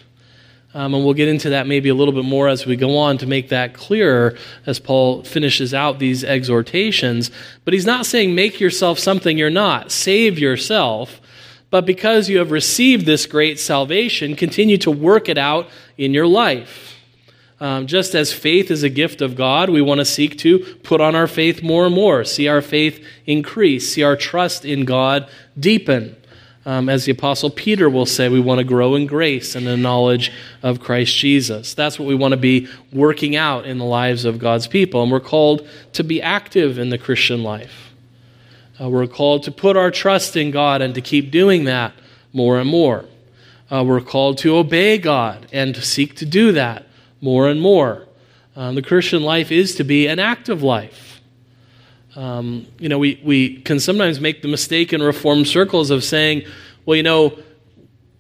Um, 0.75 0.95
and 0.95 1.05
we'll 1.05 1.15
get 1.15 1.29
into 1.29 1.51
that 1.51 1.67
maybe 1.67 1.91
a 1.91 1.95
little 1.95 2.15
bit 2.15 2.25
more 2.25 2.49
as 2.49 2.65
we 2.65 2.77
go 2.77 2.97
on 2.97 3.19
to 3.19 3.27
make 3.27 3.51
that 3.51 3.75
clearer 3.75 4.39
as 4.65 4.79
Paul 4.79 5.23
finishes 5.23 5.75
out 5.75 5.99
these 5.99 6.25
exhortations. 6.25 7.31
But 7.65 7.75
he's 7.75 7.85
not 7.85 8.07
saying 8.07 8.35
make 8.35 8.59
yourself 8.59 8.99
something 8.99 9.37
you're 9.37 9.51
not, 9.51 9.91
save 9.91 10.39
yourself. 10.39 11.21
But 11.73 11.87
because 11.87 12.29
you 12.29 12.37
have 12.37 12.51
received 12.51 13.07
this 13.07 13.25
great 13.25 13.59
salvation, 13.59 14.37
continue 14.37 14.77
to 14.77 14.91
work 14.91 15.27
it 15.31 15.39
out 15.39 15.71
in 15.97 16.13
your 16.13 16.27
life. 16.27 16.99
Um, 17.61 17.87
just 17.87 18.15
as 18.15 18.31
faith 18.31 18.71
is 18.71 18.83
a 18.83 18.91
gift 18.91 19.23
of 19.23 19.37
God, 19.37 19.71
we 19.71 19.81
want 19.81 20.01
to 20.01 20.05
seek 20.05 20.37
to 20.41 20.59
put 20.83 21.01
on 21.01 21.15
our 21.15 21.27
faith 21.27 21.63
more 21.63 21.87
and 21.87 21.95
more, 21.95 22.25
see 22.25 22.47
our 22.47 22.61
faith 22.61 23.03
increase, 23.25 23.91
see 23.91 24.03
our 24.03 24.17
trust 24.17 24.67
in 24.67 24.85
God 24.85 25.31
deepen. 25.59 26.15
Um, 26.67 26.91
as 26.91 27.07
the 27.07 27.13
Apostle 27.13 27.49
Peter 27.49 27.89
will 27.89 28.05
say, 28.05 28.29
we 28.29 28.39
want 28.39 28.59
to 28.59 28.65
grow 28.65 28.95
in 28.95 29.07
grace 29.07 29.55
and 29.57 29.67
the 29.67 29.77
knowledge 29.77 30.31
of 30.63 30.79
Christ 30.79 31.17
Jesus. 31.17 31.73
That's 31.73 31.99
what 31.99 32.07
we 32.07 32.15
want 32.15 32.33
to 32.33 32.37
be 32.37 32.69
working 32.93 33.35
out 33.35 33.65
in 33.65 33.79
the 33.79 33.87
lives 33.87 34.27
of 34.27 34.39
God's 34.39 34.67
people. 34.67 35.03
And 35.03 35.11
we're 35.11 35.21
called 35.21 35.67
to 35.95 36.05
be 36.05 36.21
active 36.21 36.79
in 36.79 36.91
the 36.91 36.99
Christian 36.99 37.43
life. 37.43 37.92
Uh, 38.81 38.89
we're 38.89 39.07
called 39.07 39.43
to 39.45 39.51
put 39.51 39.77
our 39.77 39.91
trust 39.91 40.37
in 40.37 40.51
God 40.51 40.83
and 40.83 40.95
to 40.95 41.01
keep 41.01 41.31
doing 41.31 41.65
that 41.65 41.93
more 42.33 42.59
and 42.59 42.69
more. 42.69 43.05
Uh, 43.71 43.85
we're 43.85 44.01
called 44.01 44.39
to 44.39 44.57
obey 44.57 44.99
God 44.99 45.47
and 45.53 45.75
to 45.75 45.83
seek 45.83 46.15
to 46.17 46.27
do 46.27 46.53
that 46.53 46.87
more 47.21 47.49
and 47.49 47.61
more. 47.61 48.07
Um, 48.55 48.75
the 48.75 48.83
Christian 48.83 49.23
life 49.23 49.51
is 49.51 49.75
to 49.77 49.85
be 49.85 50.07
an 50.07 50.19
active 50.19 50.63
life. 50.63 51.21
Um, 52.15 52.67
you 52.79 52.89
know, 52.89 52.99
we, 52.99 53.21
we 53.25 53.63
can 53.63 53.81
sometimes 53.81 54.21
make 54.21 54.43
the 54.43 54.49
mistake 54.49 54.93
in 54.93 55.03
reform 55.03 55.47
circles 55.47 55.91
of 55.91 56.05
saying, 56.05 56.43
well, 56.85 56.97
you 56.97 57.03
know, 57.03 57.39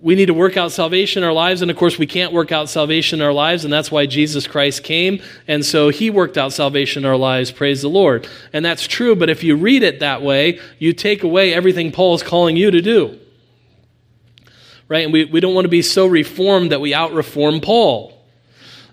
we 0.02 0.16
need 0.16 0.26
to 0.26 0.35
work 0.35 0.56
out 0.56 0.73
salvation 0.73 1.23
in 1.23 1.26
our 1.28 1.32
lives, 1.32 1.62
and 1.62 1.71
of 1.71 1.76
course, 1.76 1.97
we 1.97 2.09
can't 2.09 2.32
work 2.32 2.50
out 2.50 2.68
salvation 2.68 3.21
in 3.21 3.25
our 3.25 3.32
lives, 3.32 3.64
and 3.64 3.73
that's 3.73 3.90
why 3.90 4.04
Jesus 4.04 4.49
Christ 4.49 4.82
came, 4.82 5.23
and 5.47 5.64
so 5.64 5.90
he 5.90 6.11
worked 6.11 6.37
out 6.37 6.52
salvation 6.52 7.04
in 7.04 7.09
our 7.09 7.16
lives, 7.16 7.52
praise 7.52 7.82
the 7.82 7.88
Lord. 7.88 8.28
And 8.52 8.64
that's 8.64 8.88
true, 8.88 9.14
but 9.14 9.30
if 9.30 9.44
you 9.44 9.54
read 9.54 9.85
it 9.85 10.00
that 10.00 10.21
way, 10.21 10.59
you 10.80 10.92
take 10.92 11.23
away 11.23 11.54
everything 11.54 11.92
Paul 11.92 12.16
is 12.16 12.23
calling 12.25 12.56
you 12.56 12.73
to 12.73 12.82
do. 12.82 13.16
Right? 14.88 15.04
And 15.04 15.12
we, 15.12 15.25
we 15.25 15.38
don't 15.38 15.54
want 15.54 15.66
to 15.66 15.71
be 15.71 15.82
so 15.82 16.09
reformed 16.09 16.73
that 16.73 16.80
we 16.80 16.92
out 16.92 17.12
reform 17.12 17.61
Paul. 17.61 18.21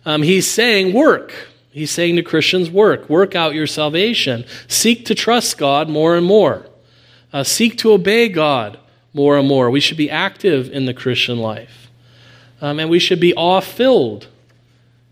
Um, 0.05 0.21
he's 0.21 0.49
saying, 0.49 0.93
work. 0.93 1.33
He's 1.71 1.91
saying 1.91 2.17
to 2.17 2.23
Christians, 2.23 2.69
work, 2.69 3.09
work 3.09 3.35
out 3.35 3.55
your 3.55 3.67
salvation. 3.67 4.45
Seek 4.67 5.05
to 5.05 5.15
trust 5.15 5.57
God 5.57 5.89
more 5.89 6.15
and 6.15 6.25
more. 6.25 6.67
Uh, 7.33 7.43
seek 7.43 7.79
to 7.79 7.93
obey 7.93 8.29
God 8.29 8.79
more 9.13 9.37
and 9.37 9.47
more. 9.47 9.69
We 9.69 9.79
should 9.79 9.97
be 9.97 10.09
active 10.09 10.69
in 10.71 10.85
the 10.85 10.93
Christian 10.93 11.37
life. 11.39 11.89
Um, 12.61 12.79
and 12.79 12.89
we 12.89 12.99
should 12.99 13.19
be 13.19 13.33
awe 13.35 13.61
filled 13.61 14.27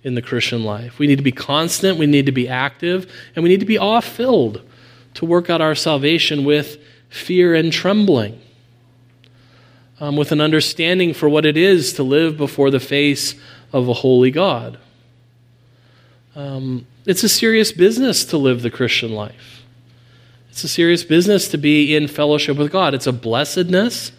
in 0.03 0.15
the 0.15 0.21
Christian 0.21 0.63
life. 0.63 0.99
We 0.99 1.07
need 1.07 1.17
to 1.17 1.23
be 1.23 1.31
constant, 1.31 1.97
we 1.97 2.05
need 2.05 2.25
to 2.25 2.31
be 2.31 2.47
active, 2.47 3.11
and 3.35 3.43
we 3.43 3.49
need 3.49 3.59
to 3.59 3.65
be 3.65 3.77
awe 3.77 4.01
filled 4.01 4.61
to 5.15 5.25
work 5.25 5.49
out 5.49 5.61
our 5.61 5.75
salvation 5.75 6.45
with 6.45 6.77
fear 7.09 7.55
and 7.55 7.73
trembling, 7.73 8.39
um, 9.99 10.15
with 10.15 10.31
an 10.31 10.41
understanding 10.41 11.13
for 11.13 11.27
what 11.27 11.45
it 11.45 11.57
is 11.57 11.93
to 11.93 12.03
live 12.03 12.37
before 12.37 12.69
the 12.69 12.79
face 12.79 13.35
of 13.73 13.89
a 13.89 13.93
holy 13.93 14.31
God. 14.31 14.77
Um, 16.35 16.85
it's 17.05 17.23
a 17.23 17.29
serious 17.29 17.71
business 17.71 18.23
to 18.25 18.37
live 18.37 18.61
the 18.61 18.69
Christian 18.69 19.11
life. 19.11 19.63
It's 20.57 20.63
a 20.63 20.67
serious 20.67 21.03
business 21.03 21.49
to 21.49 21.57
be 21.59 21.95
in 21.95 22.07
fellowship 22.07 22.57
with 22.57 22.71
God. 22.71 22.95
It's 22.95 23.05
a 23.05 23.11
blessedness, 23.11 24.11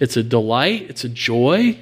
it's 0.00 0.16
a 0.16 0.24
delight, 0.24 0.86
it's 0.90 1.04
a 1.04 1.08
joy 1.08 1.78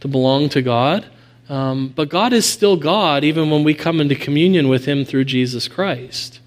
to 0.00 0.08
belong 0.08 0.50
to 0.50 0.60
God. 0.60 1.06
Um, 1.48 1.94
but 1.96 2.10
God 2.10 2.34
is 2.34 2.44
still 2.44 2.76
God 2.76 3.24
even 3.24 3.48
when 3.48 3.64
we 3.64 3.72
come 3.72 4.02
into 4.02 4.14
communion 4.14 4.68
with 4.68 4.84
Him 4.84 5.06
through 5.06 5.24
Jesus 5.24 5.66
Christ. 5.66 6.40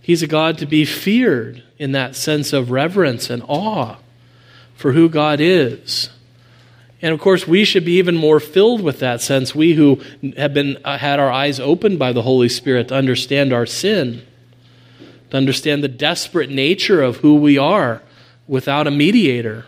He's 0.00 0.22
a 0.22 0.28
God 0.28 0.56
to 0.58 0.66
be 0.66 0.84
feared 0.84 1.64
in 1.80 1.90
that 1.90 2.14
sense 2.14 2.52
of 2.52 2.70
reverence 2.70 3.28
and 3.28 3.42
awe 3.48 3.96
for 4.76 4.92
who 4.92 5.08
God 5.08 5.40
is. 5.40 6.10
And 7.02 7.12
of 7.12 7.18
course, 7.18 7.48
we 7.48 7.64
should 7.64 7.84
be 7.84 7.98
even 7.98 8.16
more 8.16 8.38
filled 8.38 8.82
with 8.82 9.00
that 9.00 9.20
sense. 9.20 9.52
We 9.52 9.72
who 9.72 10.00
have 10.36 10.54
been 10.54 10.78
uh, 10.84 10.98
had 10.98 11.18
our 11.18 11.32
eyes 11.32 11.58
opened 11.58 11.98
by 11.98 12.12
the 12.12 12.22
Holy 12.22 12.48
Spirit 12.48 12.86
to 12.86 12.94
understand 12.94 13.52
our 13.52 13.66
sin, 13.66 14.22
to 15.32 15.38
understand 15.38 15.82
the 15.82 15.88
desperate 15.88 16.50
nature 16.50 17.00
of 17.00 17.16
who 17.16 17.36
we 17.36 17.56
are 17.56 18.02
without 18.46 18.86
a 18.86 18.90
mediator, 18.90 19.64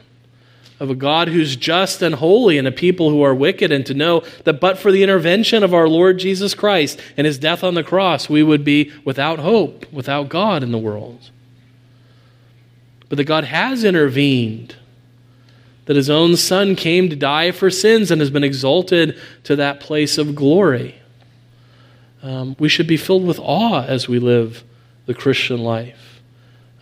of 0.78 0.90
a 0.90 0.94
God 0.94 1.28
who's 1.28 1.56
just 1.56 2.02
and 2.02 2.16
holy 2.16 2.59
and 2.59 2.68
a 2.68 2.73
people 2.73 3.09
who 3.09 3.23
are 3.23 3.35
wicked, 3.35 3.73
and 3.73 3.87
to 3.87 3.94
know 3.94 4.23
that 4.44 4.61
but 4.61 4.76
for 4.76 4.92
the 4.92 5.02
intervention 5.02 5.62
of 5.62 5.73
our 5.73 5.88
Lord 5.88 6.18
Jesus 6.18 6.52
Christ 6.52 7.00
and 7.16 7.26
his 7.26 7.38
death 7.38 7.64
on 7.64 7.73
the 7.73 7.83
cross, 7.83 8.28
we 8.28 8.42
would 8.42 8.62
be 8.62 8.92
without 9.06 9.38
hope, 9.38 9.90
without 9.90 10.28
God 10.28 10.62
in 10.62 10.71
the 10.71 10.76
world. 10.76 11.30
But 13.09 13.16
that 13.16 13.25
God 13.25 13.44
has 13.44 13.85
intervened 13.85 14.76
that 15.87 15.97
his 15.97 16.11
own 16.11 16.37
son 16.37 16.76
came 16.76 17.09
to 17.09 17.16
die 17.16 17.52
for 17.52 17.71
sins 17.71 18.11
and 18.11 18.21
has 18.21 18.28
been 18.28 18.44
exalted 18.44 19.18
to 19.44 19.56
that 19.56 19.80
place 19.80 20.18
of 20.18 20.35
glory. 20.35 20.97
Um, 22.23 22.54
we 22.59 22.68
should 22.68 22.87
be 22.87 22.99
filled 22.99 23.25
with 23.25 23.38
awe 23.38 23.87
as 23.87 24.09
we 24.09 24.18
live 24.18 24.62
the 25.06 25.14
Christian 25.14 25.61
life. 25.61 26.20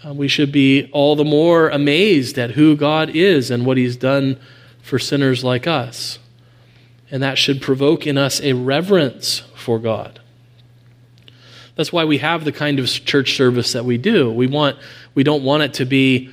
Uh, 0.04 0.12
we 0.12 0.28
should 0.28 0.50
be 0.50 0.88
all 0.92 1.14
the 1.14 1.24
more 1.24 1.68
amazed 1.68 2.38
at 2.38 2.52
who 2.52 2.76
God 2.76 3.10
is 3.10 3.50
and 3.50 3.64
what 3.64 3.76
he's 3.76 3.96
done 3.96 4.38
for 4.82 4.98
sinners 4.98 5.44
like 5.44 5.66
us. 5.66 6.18
And 7.10 7.22
that 7.22 7.38
should 7.38 7.60
provoke 7.60 8.06
in 8.06 8.18
us 8.18 8.40
a 8.40 8.54
reverence 8.54 9.40
for 9.54 9.78
God. 9.78 10.20
That's 11.76 11.92
why 11.92 12.04
we 12.04 12.18
have 12.18 12.44
the 12.44 12.52
kind 12.52 12.78
of 12.78 12.86
church 12.86 13.36
service 13.36 13.72
that 13.72 13.84
we 13.84 13.96
do. 13.98 14.30
We 14.30 14.46
want 14.46 14.76
we 15.14 15.22
don't 15.22 15.42
want 15.42 15.62
it 15.62 15.74
to 15.74 15.84
be 15.84 16.30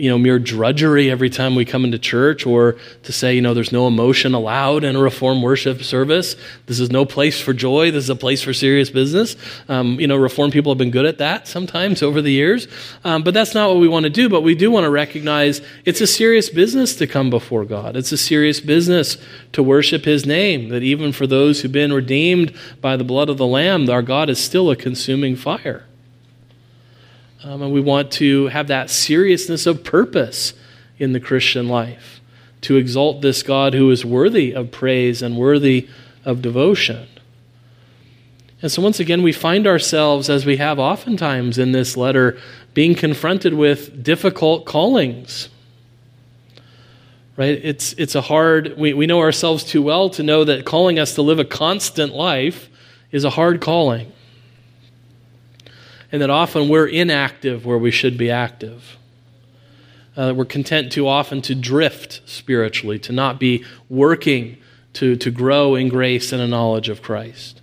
you 0.00 0.08
know, 0.08 0.16
mere 0.16 0.38
drudgery 0.38 1.10
every 1.10 1.28
time 1.28 1.54
we 1.54 1.66
come 1.66 1.84
into 1.84 1.98
church 1.98 2.46
or 2.46 2.76
to 3.02 3.12
say, 3.12 3.34
you 3.34 3.42
know, 3.42 3.52
there's 3.52 3.70
no 3.70 3.86
emotion 3.86 4.32
allowed 4.32 4.82
in 4.82 4.96
a 4.96 4.98
reform 4.98 5.42
worship 5.42 5.82
service. 5.82 6.36
This 6.64 6.80
is 6.80 6.90
no 6.90 7.04
place 7.04 7.38
for 7.38 7.52
joy. 7.52 7.90
This 7.90 8.04
is 8.04 8.10
a 8.10 8.16
place 8.16 8.40
for 8.40 8.54
serious 8.54 8.88
business. 8.88 9.36
Um, 9.68 10.00
you 10.00 10.06
know, 10.06 10.16
reform 10.16 10.50
people 10.50 10.72
have 10.72 10.78
been 10.78 10.90
good 10.90 11.04
at 11.04 11.18
that 11.18 11.46
sometimes 11.46 12.02
over 12.10 12.22
the 12.22 12.32
years. 12.32 12.66
Um, 13.04 13.22
but 13.22 13.34
that's 13.34 13.54
not 13.54 13.68
what 13.68 13.78
we 13.78 13.88
want 13.88 14.04
to 14.04 14.10
do. 14.10 14.30
But 14.30 14.40
we 14.40 14.54
do 14.54 14.70
want 14.70 14.84
to 14.84 14.90
recognize 14.90 15.60
it's 15.84 16.00
a 16.00 16.06
serious 16.06 16.48
business 16.48 16.96
to 16.96 17.06
come 17.06 17.28
before 17.28 17.66
God. 17.66 17.94
It's 17.94 18.10
a 18.10 18.18
serious 18.18 18.58
business 18.58 19.18
to 19.52 19.62
worship 19.62 20.06
His 20.06 20.24
name. 20.24 20.70
That 20.70 20.82
even 20.82 21.12
for 21.12 21.26
those 21.26 21.60
who've 21.60 21.70
been 21.70 21.92
redeemed 21.92 22.54
by 22.80 22.96
the 22.96 23.04
blood 23.04 23.28
of 23.28 23.36
the 23.36 23.46
Lamb, 23.46 23.90
our 23.90 24.02
God 24.02 24.30
is 24.30 24.38
still 24.38 24.70
a 24.70 24.76
consuming 24.76 25.36
fire. 25.36 25.84
Um, 27.42 27.62
and 27.62 27.72
we 27.72 27.80
want 27.80 28.10
to 28.12 28.48
have 28.48 28.66
that 28.68 28.90
seriousness 28.90 29.66
of 29.66 29.82
purpose 29.82 30.52
in 30.98 31.12
the 31.12 31.20
Christian 31.20 31.68
life 31.68 32.20
to 32.62 32.76
exalt 32.76 33.22
this 33.22 33.42
God 33.42 33.72
who 33.72 33.90
is 33.90 34.04
worthy 34.04 34.52
of 34.52 34.70
praise 34.70 35.22
and 35.22 35.36
worthy 35.36 35.88
of 36.24 36.42
devotion. 36.42 37.08
And 38.62 38.70
so, 38.70 38.82
once 38.82 39.00
again, 39.00 39.22
we 39.22 39.32
find 39.32 39.66
ourselves, 39.66 40.28
as 40.28 40.44
we 40.44 40.58
have 40.58 40.78
oftentimes 40.78 41.56
in 41.56 41.72
this 41.72 41.96
letter, 41.96 42.38
being 42.74 42.94
confronted 42.94 43.54
with 43.54 44.02
difficult 44.02 44.66
callings. 44.66 45.48
right? 47.38 47.58
It's, 47.62 47.94
it's 47.94 48.14
a 48.14 48.20
hard, 48.20 48.76
we, 48.76 48.92
we 48.92 49.06
know 49.06 49.20
ourselves 49.20 49.64
too 49.64 49.80
well 49.80 50.10
to 50.10 50.22
know 50.22 50.44
that 50.44 50.66
calling 50.66 50.98
us 50.98 51.14
to 51.14 51.22
live 51.22 51.38
a 51.38 51.44
constant 51.46 52.14
life 52.14 52.68
is 53.10 53.24
a 53.24 53.30
hard 53.30 53.62
calling. 53.62 54.12
And 56.12 56.20
that 56.22 56.30
often 56.30 56.68
we're 56.68 56.86
inactive 56.86 57.64
where 57.64 57.78
we 57.78 57.90
should 57.90 58.18
be 58.18 58.30
active. 58.30 58.96
Uh, 60.16 60.34
we're 60.36 60.44
content 60.44 60.90
too 60.90 61.06
often 61.06 61.40
to 61.42 61.54
drift 61.54 62.20
spiritually, 62.26 62.98
to 62.98 63.12
not 63.12 63.38
be 63.38 63.64
working 63.88 64.56
to, 64.94 65.16
to 65.16 65.30
grow 65.30 65.74
in 65.76 65.88
grace 65.88 66.32
and 66.32 66.42
a 66.42 66.48
knowledge 66.48 66.88
of 66.88 67.02
Christ. 67.02 67.60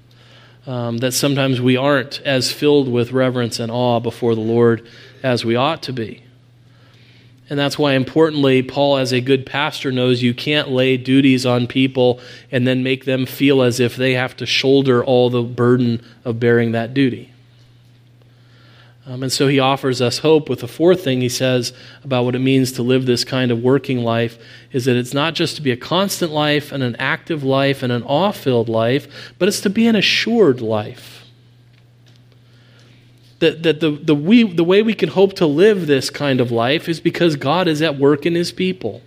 Um, 0.65 0.97
that 0.97 1.13
sometimes 1.13 1.61
we 1.61 1.77
aren't 1.77 2.21
as 2.21 2.51
filled 2.51 2.89
with 2.89 3.11
reverence 3.11 3.59
and 3.59 3.71
awe 3.71 3.99
before 3.99 4.35
the 4.35 4.41
Lord 4.41 4.87
as 5.23 5.45
we 5.45 5.55
ought 5.55 5.81
to 5.83 5.93
be. 5.93 6.23
And 7.49 7.57
that's 7.57 7.79
why, 7.79 7.93
importantly, 7.93 8.61
Paul, 8.61 8.97
as 8.97 9.13
a 9.13 9.21
good 9.21 9.45
pastor, 9.45 9.91
knows 9.91 10.21
you 10.21 10.33
can't 10.33 10.69
lay 10.69 10.97
duties 10.97 11.45
on 11.45 11.67
people 11.67 12.19
and 12.51 12.67
then 12.67 12.83
make 12.83 13.05
them 13.05 13.25
feel 13.25 13.61
as 13.61 13.79
if 13.79 13.95
they 13.95 14.13
have 14.13 14.35
to 14.37 14.45
shoulder 14.45 15.03
all 15.03 15.29
the 15.29 15.43
burden 15.43 16.03
of 16.25 16.41
bearing 16.41 16.73
that 16.73 16.93
duty. 16.93 17.31
Um, 19.07 19.23
and 19.23 19.31
so 19.31 19.47
he 19.47 19.57
offers 19.57 20.01
us 20.01 20.17
hope 20.19 20.49
with 20.49 20.59
the 20.59 20.67
fourth 20.67 21.01
thing 21.01 21.21
he 21.21 21.29
says 21.29 21.71
about 22.03 22.25
what 22.25 22.35
it 22.35 22.39
means 22.39 22.73
to 22.73 22.83
live 22.83 23.05
this 23.05 23.23
kind 23.23 23.51
of 23.51 23.63
working 23.63 24.03
life 24.03 24.37
is 24.73 24.83
that 24.83 24.97
it's 24.97 25.13
not 25.13 25.33
just 25.33 25.55
to 25.55 25.61
be 25.61 25.71
a 25.71 25.77
constant 25.77 26.33
life 26.33 26.73
and 26.73 26.83
an 26.83 26.97
active 26.97 27.41
life 27.41 27.81
and 27.81 27.93
an 27.93 28.03
awe 28.03 28.33
filled 28.33 28.67
life, 28.67 29.33
but 29.39 29.47
it's 29.47 29.61
to 29.61 29.69
be 29.69 29.87
an 29.87 29.95
assured 29.95 30.59
life 30.59 31.23
that, 33.39 33.63
that 33.63 33.79
the, 33.79 33.91
the, 33.91 34.15
we, 34.15 34.43
the 34.43 34.63
way 34.63 34.81
we 34.81 34.93
can 34.93 35.09
hope 35.09 35.33
to 35.33 35.45
live 35.45 35.87
this 35.87 36.09
kind 36.09 36.41
of 36.41 36.51
life 36.51 36.89
is 36.89 36.99
because 36.99 37.35
God 37.35 37.67
is 37.67 37.81
at 37.81 37.97
work 37.97 38.25
in 38.25 38.35
his 38.35 38.51
people. 38.51 39.01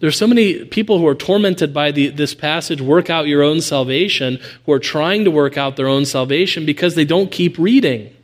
There's 0.00 0.16
so 0.16 0.26
many 0.26 0.64
people 0.64 0.98
who 0.98 1.06
are 1.06 1.14
tormented 1.14 1.74
by 1.74 1.92
the, 1.92 2.08
this 2.08 2.34
passage, 2.34 2.80
work 2.80 3.10
out 3.10 3.26
your 3.26 3.42
own 3.42 3.60
salvation, 3.60 4.40
who 4.64 4.72
are 4.72 4.78
trying 4.78 5.24
to 5.24 5.30
work 5.30 5.58
out 5.58 5.76
their 5.76 5.88
own 5.88 6.06
salvation 6.06 6.64
because 6.64 6.94
they 6.94 7.04
don't 7.04 7.30
keep 7.30 7.58
reading. 7.58 8.14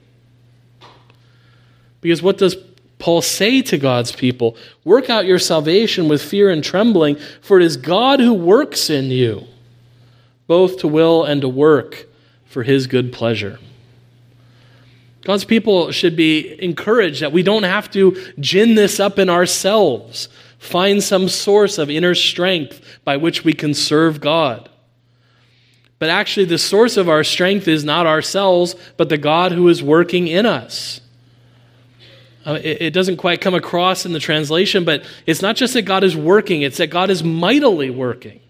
Because 2.01 2.23
what 2.23 2.39
does 2.39 2.57
Paul 2.99 3.21
say 3.21 3.61
to 3.63 3.77
God's 3.77 4.13
people? 4.13 4.57
Work 4.85 5.11
out 5.11 5.27
your 5.27 5.39
salvation 5.39 6.09
with 6.09 6.23
fear 6.23 6.51
and 6.51 6.65
trembling, 6.65 7.17
for 7.43 7.61
it 7.61 7.65
is 7.65 7.77
God 7.77 8.21
who 8.21 8.33
works 8.33 8.89
in 8.89 9.11
you, 9.11 9.45
both 10.47 10.79
to 10.79 10.89
will 10.89 11.25
and 11.25 11.43
to 11.43 11.49
work 11.49 12.07
for 12.47 12.63
his 12.63 12.87
good 12.87 13.13
pleasure. 13.13 13.59
God's 15.25 15.45
people 15.45 15.91
should 15.91 16.17
be 16.17 16.57
encouraged 16.63 17.21
that 17.21 17.33
we 17.33 17.43
don't 17.43 17.65
have 17.65 17.91
to 17.91 18.17
gin 18.39 18.77
this 18.77 19.01
up 19.01 19.19
in 19.19 19.29
ourselves, 19.29 20.29
find 20.59 21.03
some 21.03 21.29
source 21.29 21.79
of 21.79 21.91
inner 21.91 22.15
strength 22.15 22.81
by 23.05 23.17
which 23.17 23.45
we 23.45 23.53
can 23.53 23.75
serve 23.75 24.21
God. 24.21 24.69
But 25.99 26.11
actually, 26.11 26.47
the 26.47 26.59
source 26.59 26.97
of 26.97 27.09
our 27.09 27.25
strength 27.25 27.69
is 27.69 27.85
not 27.85 28.07
ourselves, 28.07 28.75
but 28.97 29.09
the 29.09 29.17
God 29.17 29.53
who 29.53 29.69
is 29.69 29.83
working 29.83 30.29
in 30.29 30.45
us. 30.45 31.01
Uh, 32.45 32.61
it, 32.63 32.83
it 32.83 32.93
doesn't 32.93 33.17
quite 33.17 33.41
come 33.41 33.55
across 33.55 34.05
in 34.07 34.13
the 34.13 34.21
translation, 34.21 34.85
but 34.85 35.05
it's 35.27 35.43
not 35.43 35.57
just 35.57 35.75
that 35.75 35.83
God 35.83 36.05
is 36.05 36.17
working, 36.17 36.63
it's 36.63 36.77
that 36.77 36.89
God 36.89 37.11
is 37.11 37.25
mightily 37.25 37.91
working. 37.91 38.41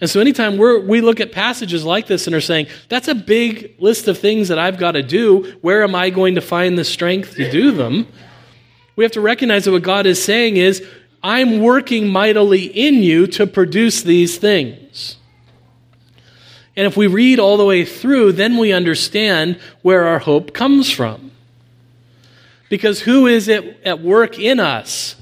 And 0.00 0.10
so, 0.10 0.18
anytime 0.20 0.58
we 0.58 0.80
we 0.80 1.00
look 1.00 1.20
at 1.20 1.30
passages 1.30 1.84
like 1.84 2.08
this 2.08 2.26
and 2.26 2.34
are 2.34 2.40
saying, 2.40 2.66
that's 2.88 3.06
a 3.06 3.14
big 3.14 3.76
list 3.78 4.08
of 4.08 4.18
things 4.18 4.48
that 4.48 4.58
I've 4.58 4.76
got 4.78 4.92
to 4.92 5.02
do, 5.02 5.56
where 5.60 5.84
am 5.84 5.94
I 5.94 6.10
going 6.10 6.34
to 6.34 6.40
find 6.40 6.76
the 6.76 6.84
strength 6.84 7.36
to 7.36 7.48
do 7.48 7.70
them? 7.70 8.08
We 8.96 9.04
have 9.04 9.12
to 9.12 9.20
recognize 9.20 9.64
that 9.64 9.72
what 9.72 9.82
God 9.82 10.06
is 10.06 10.22
saying 10.22 10.56
is, 10.56 10.86
I'm 11.22 11.60
working 11.60 12.08
mightily 12.08 12.64
in 12.64 12.96
you 12.96 13.26
to 13.28 13.46
produce 13.46 14.02
these 14.02 14.36
things. 14.38 15.16
And 16.76 16.86
if 16.86 16.96
we 16.96 17.06
read 17.06 17.38
all 17.38 17.56
the 17.56 17.64
way 17.64 17.84
through, 17.84 18.32
then 18.32 18.56
we 18.56 18.72
understand 18.72 19.58
where 19.82 20.06
our 20.06 20.18
hope 20.18 20.54
comes 20.54 20.90
from. 20.90 21.30
Because 22.68 23.00
who 23.00 23.26
is 23.26 23.48
it 23.48 23.80
at 23.84 24.00
work 24.00 24.38
in 24.38 24.58
us? 24.58 25.16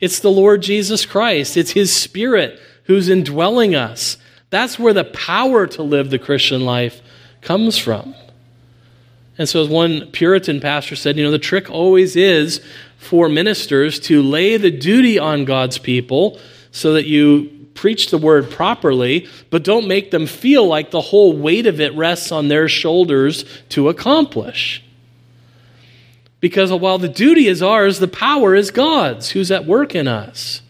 It's 0.00 0.20
the 0.20 0.30
Lord 0.30 0.62
Jesus 0.62 1.04
Christ. 1.04 1.56
It's 1.56 1.72
His 1.72 1.94
Spirit 1.94 2.58
who's 2.84 3.08
indwelling 3.08 3.74
us. 3.74 4.16
That's 4.50 4.78
where 4.78 4.94
the 4.94 5.04
power 5.04 5.66
to 5.66 5.82
live 5.82 6.08
the 6.08 6.18
Christian 6.18 6.64
life 6.64 7.02
comes 7.42 7.76
from. 7.76 8.14
And 9.36 9.48
so, 9.48 9.62
as 9.62 9.68
one 9.68 10.10
Puritan 10.10 10.60
pastor 10.60 10.96
said, 10.96 11.16
you 11.16 11.22
know, 11.22 11.30
the 11.30 11.38
trick 11.38 11.70
always 11.70 12.16
is 12.16 12.64
for 12.98 13.28
ministers 13.28 13.98
to 14.00 14.20
lay 14.20 14.56
the 14.56 14.70
duty 14.70 15.18
on 15.18 15.46
God's 15.46 15.78
people 15.78 16.38
so 16.70 16.92
that 16.92 17.06
you 17.06 17.68
preach 17.74 18.10
the 18.10 18.18
word 18.18 18.50
properly, 18.50 19.26
but 19.50 19.62
don't 19.62 19.86
make 19.86 20.10
them 20.10 20.26
feel 20.26 20.66
like 20.66 20.90
the 20.90 21.00
whole 21.00 21.36
weight 21.36 21.66
of 21.66 21.80
it 21.80 21.94
rests 21.94 22.32
on 22.32 22.48
their 22.48 22.68
shoulders 22.68 23.44
to 23.70 23.88
accomplish. 23.88 24.82
Because 26.40 26.72
while 26.72 26.98
the 26.98 27.08
duty 27.08 27.46
is 27.46 27.62
ours, 27.62 28.00
the 28.00 28.08
power 28.08 28.54
is 28.54 28.70
God's, 28.70 29.30
who's 29.30 29.50
at 29.50 29.64
work 29.64 29.94
in 29.94 30.06
us. 30.06 30.60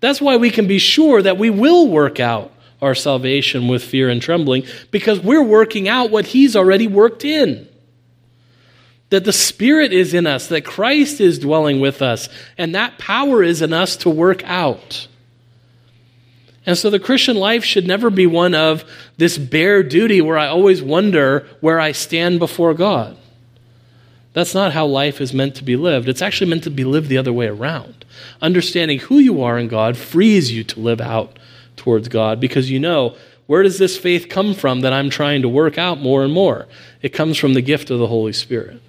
That's 0.00 0.20
why 0.20 0.36
we 0.36 0.50
can 0.50 0.66
be 0.66 0.78
sure 0.78 1.22
that 1.22 1.38
we 1.38 1.50
will 1.50 1.88
work 1.88 2.18
out 2.18 2.52
our 2.80 2.94
salvation 2.94 3.68
with 3.68 3.84
fear 3.84 4.08
and 4.08 4.20
trembling 4.20 4.64
because 4.90 5.20
we're 5.20 5.44
working 5.44 5.88
out 5.88 6.10
what 6.10 6.26
He's 6.26 6.56
already 6.56 6.86
worked 6.86 7.24
in. 7.24 7.68
That 9.10 9.24
the 9.24 9.32
Spirit 9.32 9.92
is 9.92 10.14
in 10.14 10.26
us, 10.26 10.46
that 10.48 10.64
Christ 10.64 11.20
is 11.20 11.38
dwelling 11.38 11.80
with 11.80 12.00
us, 12.00 12.28
and 12.56 12.74
that 12.74 12.98
power 12.98 13.42
is 13.42 13.60
in 13.60 13.72
us 13.72 13.96
to 13.98 14.10
work 14.10 14.42
out. 14.44 15.08
And 16.66 16.76
so 16.76 16.90
the 16.90 17.00
Christian 17.00 17.36
life 17.36 17.64
should 17.64 17.86
never 17.86 18.10
be 18.10 18.26
one 18.26 18.54
of 18.54 18.84
this 19.16 19.38
bare 19.38 19.82
duty 19.82 20.20
where 20.20 20.38
I 20.38 20.46
always 20.46 20.82
wonder 20.82 21.46
where 21.60 21.80
I 21.80 21.92
stand 21.92 22.38
before 22.38 22.74
God. 22.74 23.16
That's 24.32 24.54
not 24.54 24.72
how 24.72 24.86
life 24.86 25.20
is 25.20 25.34
meant 25.34 25.56
to 25.56 25.64
be 25.64 25.74
lived. 25.74 26.08
It's 26.08 26.22
actually 26.22 26.50
meant 26.50 26.64
to 26.64 26.70
be 26.70 26.84
lived 26.84 27.08
the 27.08 27.18
other 27.18 27.32
way 27.32 27.48
around. 27.48 28.04
Understanding 28.40 29.00
who 29.00 29.18
you 29.18 29.42
are 29.42 29.58
in 29.58 29.68
God 29.68 29.96
frees 29.96 30.52
you 30.52 30.62
to 30.64 30.80
live 30.80 31.00
out 31.00 31.38
towards 31.76 32.08
God 32.08 32.38
because 32.38 32.70
you 32.70 32.78
know 32.78 33.16
where 33.46 33.64
does 33.64 33.78
this 33.78 33.98
faith 33.98 34.28
come 34.28 34.54
from 34.54 34.82
that 34.82 34.92
I'm 34.92 35.10
trying 35.10 35.42
to 35.42 35.48
work 35.48 35.78
out 35.78 35.98
more 35.98 36.22
and 36.22 36.32
more? 36.32 36.68
It 37.02 37.08
comes 37.08 37.36
from 37.36 37.54
the 37.54 37.62
gift 37.62 37.90
of 37.90 37.98
the 37.98 38.06
Holy 38.06 38.32
Spirit. 38.32 38.80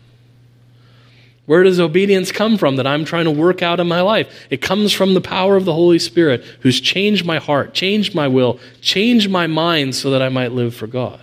Where 1.52 1.64
does 1.64 1.82
obedience 1.82 2.32
come 2.32 2.58
from 2.58 2.78
that 2.78 2.88
I'm 2.88 3.04
trying 3.04 3.26
to 3.26 3.32
work 3.32 3.62
out 3.62 3.82
in 3.82 3.88
my 3.90 4.00
life? 4.00 4.48
It 4.50 4.62
comes 4.62 4.94
from 4.94 5.14
the 5.14 5.20
power 5.20 5.58
of 5.58 5.66
the 5.66 5.74
Holy 5.74 6.00
Spirit 6.00 6.46
who's 6.62 6.80
changed 6.80 7.26
my 7.26 7.40
heart, 7.40 7.74
changed 7.74 8.16
my 8.16 8.26
will, 8.30 8.58
changed 8.80 9.30
my 9.30 9.48
mind 9.48 9.94
so 9.96 10.12
that 10.12 10.22
I 10.22 10.30
might 10.30 10.54
live 10.54 10.74
for 10.74 10.88
God. 10.88 11.20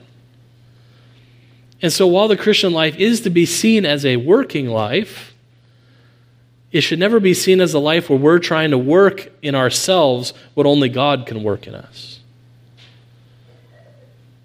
And 1.81 1.91
so, 1.91 2.07
while 2.07 2.29
the 2.29 2.37
Christian 2.37 2.75
life 2.75 2.95
is 2.99 3.23
to 3.23 3.31
be 3.31 3.47
seen 3.47 3.87
as 3.87 4.05
a 4.05 4.17
working 4.17 4.69
life, 4.69 5.33
it 6.73 6.83
should 6.83 6.99
never 6.99 7.21
be 7.21 7.33
seen 7.33 7.63
as 7.63 7.73
a 7.73 7.79
life 7.79 8.11
where 8.11 8.19
we're 8.19 8.39
trying 8.39 8.73
to 8.73 8.77
work 8.77 9.33
in 9.41 9.55
ourselves 9.55 10.35
what 10.53 10.67
only 10.67 10.91
God 10.91 11.25
can 11.25 11.43
work 11.43 11.67
in 11.67 11.75
us. 11.75 12.18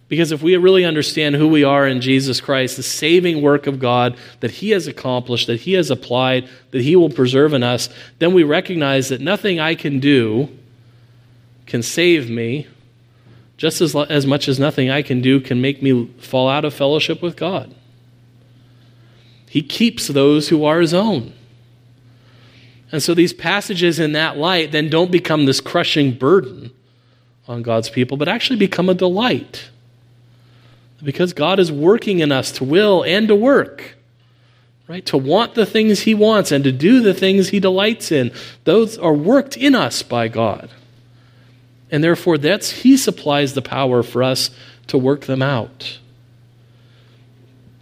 Because 0.10 0.32
if 0.32 0.44
we 0.44 0.56
really 0.58 0.86
understand 0.86 1.36
who 1.36 1.48
we 1.48 1.64
are 1.64 1.88
in 1.88 2.02
Jesus 2.02 2.40
Christ, 2.42 2.78
the 2.78 2.84
saving 2.84 3.42
work 3.42 3.66
of 3.68 3.80
God 3.80 4.18
that 4.42 4.52
He 4.52 4.72
has 4.72 4.88
accomplished, 4.88 5.48
that 5.48 5.62
He 5.62 5.74
has 5.74 5.90
applied, 5.90 6.48
that 6.72 6.82
He 6.82 6.96
will 6.96 7.10
preserve 7.10 7.54
in 7.54 7.64
us, 7.64 7.90
then 8.20 8.34
we 8.34 8.44
recognize 8.44 9.10
that 9.10 9.22
nothing 9.22 9.60
I 9.60 9.76
can 9.76 10.00
do 10.00 10.50
can 11.66 11.82
save 11.82 12.30
me 12.30 12.68
just 13.58 13.82
as, 13.82 13.96
as 13.96 14.26
much 14.26 14.48
as 14.48 14.60
nothing 14.60 14.90
I 14.90 15.02
can 15.02 15.22
do 15.22 15.40
can 15.40 15.62
make 15.62 15.82
me 15.82 16.08
fall 16.20 16.50
out 16.50 16.66
of 16.66 16.74
fellowship 16.74 17.22
with 17.22 17.36
God. 17.36 17.74
He 19.48 19.62
keeps 19.62 20.08
those 20.08 20.50
who 20.50 20.66
are 20.66 20.82
his 20.82 20.94
own. 20.94 21.34
And 22.92 23.02
so 23.02 23.14
these 23.14 23.34
passages 23.34 24.00
in 24.00 24.12
that 24.14 24.38
light 24.38 24.72
then 24.72 24.90
don't 24.90 25.12
become 25.12 25.46
this 25.46 25.62
crushing 25.62 26.12
burden 26.12 26.72
on 27.48 27.62
God's 27.62 27.90
people, 27.90 28.18
but 28.18 28.28
actually 28.28 28.58
become 28.58 28.90
a 28.90 28.94
delight. 28.94 29.70
Because 31.04 31.34
God 31.34 31.60
is 31.60 31.72
working 31.72 32.20
in 32.20 32.32
us 32.32 32.52
to 32.54 32.64
will 32.64 33.04
and 33.04 33.28
to 33.28 33.36
work, 33.36 33.96
right? 34.88 35.06
To 35.08 35.18
want 35.18 35.56
the 35.56 35.66
things 35.66 36.02
He 36.02 36.14
wants 36.14 36.52
and 36.52 36.64
to 36.64 36.72
do 36.72 37.02
the 37.02 37.14
things 37.14 37.50
He 37.50 37.60
delights 37.60 38.12
in. 38.12 38.32
Those 38.64 38.98
are 38.98 39.14
worked 39.14 39.58
in 39.58 39.76
us 39.76 40.02
by 40.02 40.28
God. 40.30 40.70
And 41.92 42.04
therefore, 42.04 42.38
that's 42.38 42.72
He 42.84 42.96
supplies 42.96 43.54
the 43.54 43.62
power 43.62 44.02
for 44.02 44.24
us 44.24 44.50
to 44.88 44.98
work 44.98 45.26
them 45.26 45.42
out. 45.42 46.00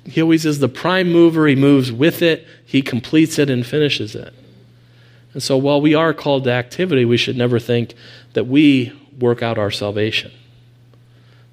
He 0.03 0.21
always 0.21 0.45
is 0.45 0.59
the 0.59 0.67
prime 0.67 1.11
mover. 1.11 1.47
He 1.47 1.55
moves 1.55 1.91
with 1.91 2.21
it, 2.21 2.47
He 2.65 2.81
completes 2.81 3.37
it, 3.37 3.49
and 3.49 3.65
finishes 3.65 4.15
it. 4.15 4.33
And 5.33 5.41
so, 5.41 5.57
while 5.57 5.79
we 5.79 5.93
are 5.93 6.13
called 6.13 6.43
to 6.45 6.51
activity, 6.51 7.05
we 7.05 7.17
should 7.17 7.37
never 7.37 7.59
think 7.59 7.93
that 8.33 8.47
we 8.47 8.99
work 9.19 9.41
out 9.41 9.57
our 9.57 9.71
salvation, 9.71 10.31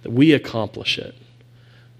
that 0.03 0.11
we 0.11 0.33
accomplish 0.33 0.99
it. 0.99 1.15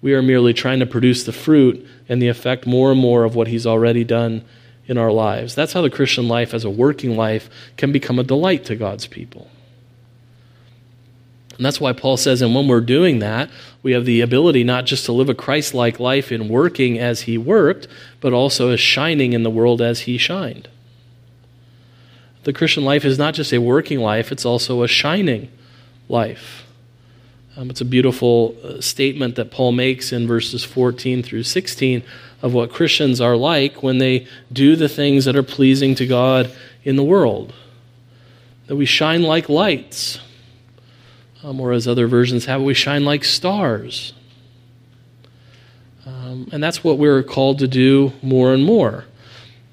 We 0.01 0.13
are 0.13 0.21
merely 0.21 0.53
trying 0.53 0.79
to 0.79 0.85
produce 0.85 1.23
the 1.23 1.33
fruit 1.33 1.85
and 2.07 2.21
the 2.21 2.27
effect 2.29 2.65
more 2.65 2.91
and 2.91 2.99
more 2.99 3.23
of 3.23 3.35
what 3.35 3.47
He's 3.47 3.67
already 3.67 4.03
done 4.03 4.45
in 4.87 4.97
our 4.97 5.11
lives. 5.11 5.55
That's 5.55 5.73
how 5.73 5.81
the 5.81 5.89
Christian 5.89 6.27
life, 6.27 6.53
as 6.53 6.65
a 6.65 6.69
working 6.69 7.15
life, 7.15 7.49
can 7.77 7.91
become 7.91 8.17
a 8.17 8.23
delight 8.23 8.65
to 8.65 8.75
God's 8.75 9.07
people. 9.07 9.49
And 11.59 11.65
that's 11.65 11.81
why 11.81 11.91
Paul 11.91 12.15
says, 12.15 12.41
and 12.41 12.55
when 12.55 12.69
we're 12.69 12.79
doing 12.79 13.19
that, 13.19 13.49
we 13.83 13.91
have 13.91 14.05
the 14.05 14.21
ability 14.21 14.63
not 14.63 14.85
just 14.85 15.05
to 15.05 15.11
live 15.11 15.27
a 15.27 15.35
Christ 15.35 15.73
like 15.73 15.99
life 15.99 16.31
in 16.31 16.47
working 16.47 16.97
as 16.97 17.23
he 17.23 17.37
worked, 17.37 17.85
but 18.21 18.31
also 18.31 18.69
as 18.69 18.79
shining 18.79 19.33
in 19.33 19.43
the 19.43 19.49
world 19.49 19.81
as 19.81 20.01
he 20.01 20.17
shined. 20.17 20.69
The 22.45 22.53
Christian 22.53 22.85
life 22.85 23.03
is 23.03 23.17
not 23.17 23.33
just 23.33 23.51
a 23.51 23.59
working 23.59 23.99
life, 23.99 24.31
it's 24.31 24.45
also 24.45 24.83
a 24.83 24.87
shining 24.87 25.51
life. 26.07 26.65
Um, 27.57 27.69
it's 27.69 27.81
a 27.81 27.85
beautiful 27.85 28.55
uh, 28.63 28.79
statement 28.79 29.35
that 29.35 29.51
Paul 29.51 29.71
makes 29.71 30.11
in 30.11 30.27
verses 30.27 30.63
14 30.63 31.23
through 31.23 31.43
16 31.43 32.03
of 32.41 32.53
what 32.53 32.71
Christians 32.71 33.19
are 33.19 33.35
like 33.35 33.83
when 33.83 33.97
they 33.97 34.27
do 34.51 34.75
the 34.75 34.87
things 34.89 35.25
that 35.25 35.35
are 35.35 35.43
pleasing 35.43 35.95
to 35.95 36.07
God 36.07 36.51
in 36.83 36.95
the 36.95 37.03
world. 37.03 37.53
That 38.67 38.75
we 38.75 38.85
shine 38.85 39.23
like 39.23 39.49
lights 39.49 40.19
um, 41.43 41.59
or 41.59 41.71
as 41.71 41.87
other 41.87 42.07
versions 42.07 42.45
have 42.45 42.61
we 42.61 42.73
shine 42.73 43.05
like 43.05 43.23
stars. 43.23 44.13
Um, 46.05 46.49
and 46.51 46.63
that's 46.63 46.83
what 46.83 46.97
we're 46.97 47.23
called 47.23 47.59
to 47.59 47.67
do 47.67 48.13
more 48.21 48.53
and 48.53 48.63
more. 48.63 49.05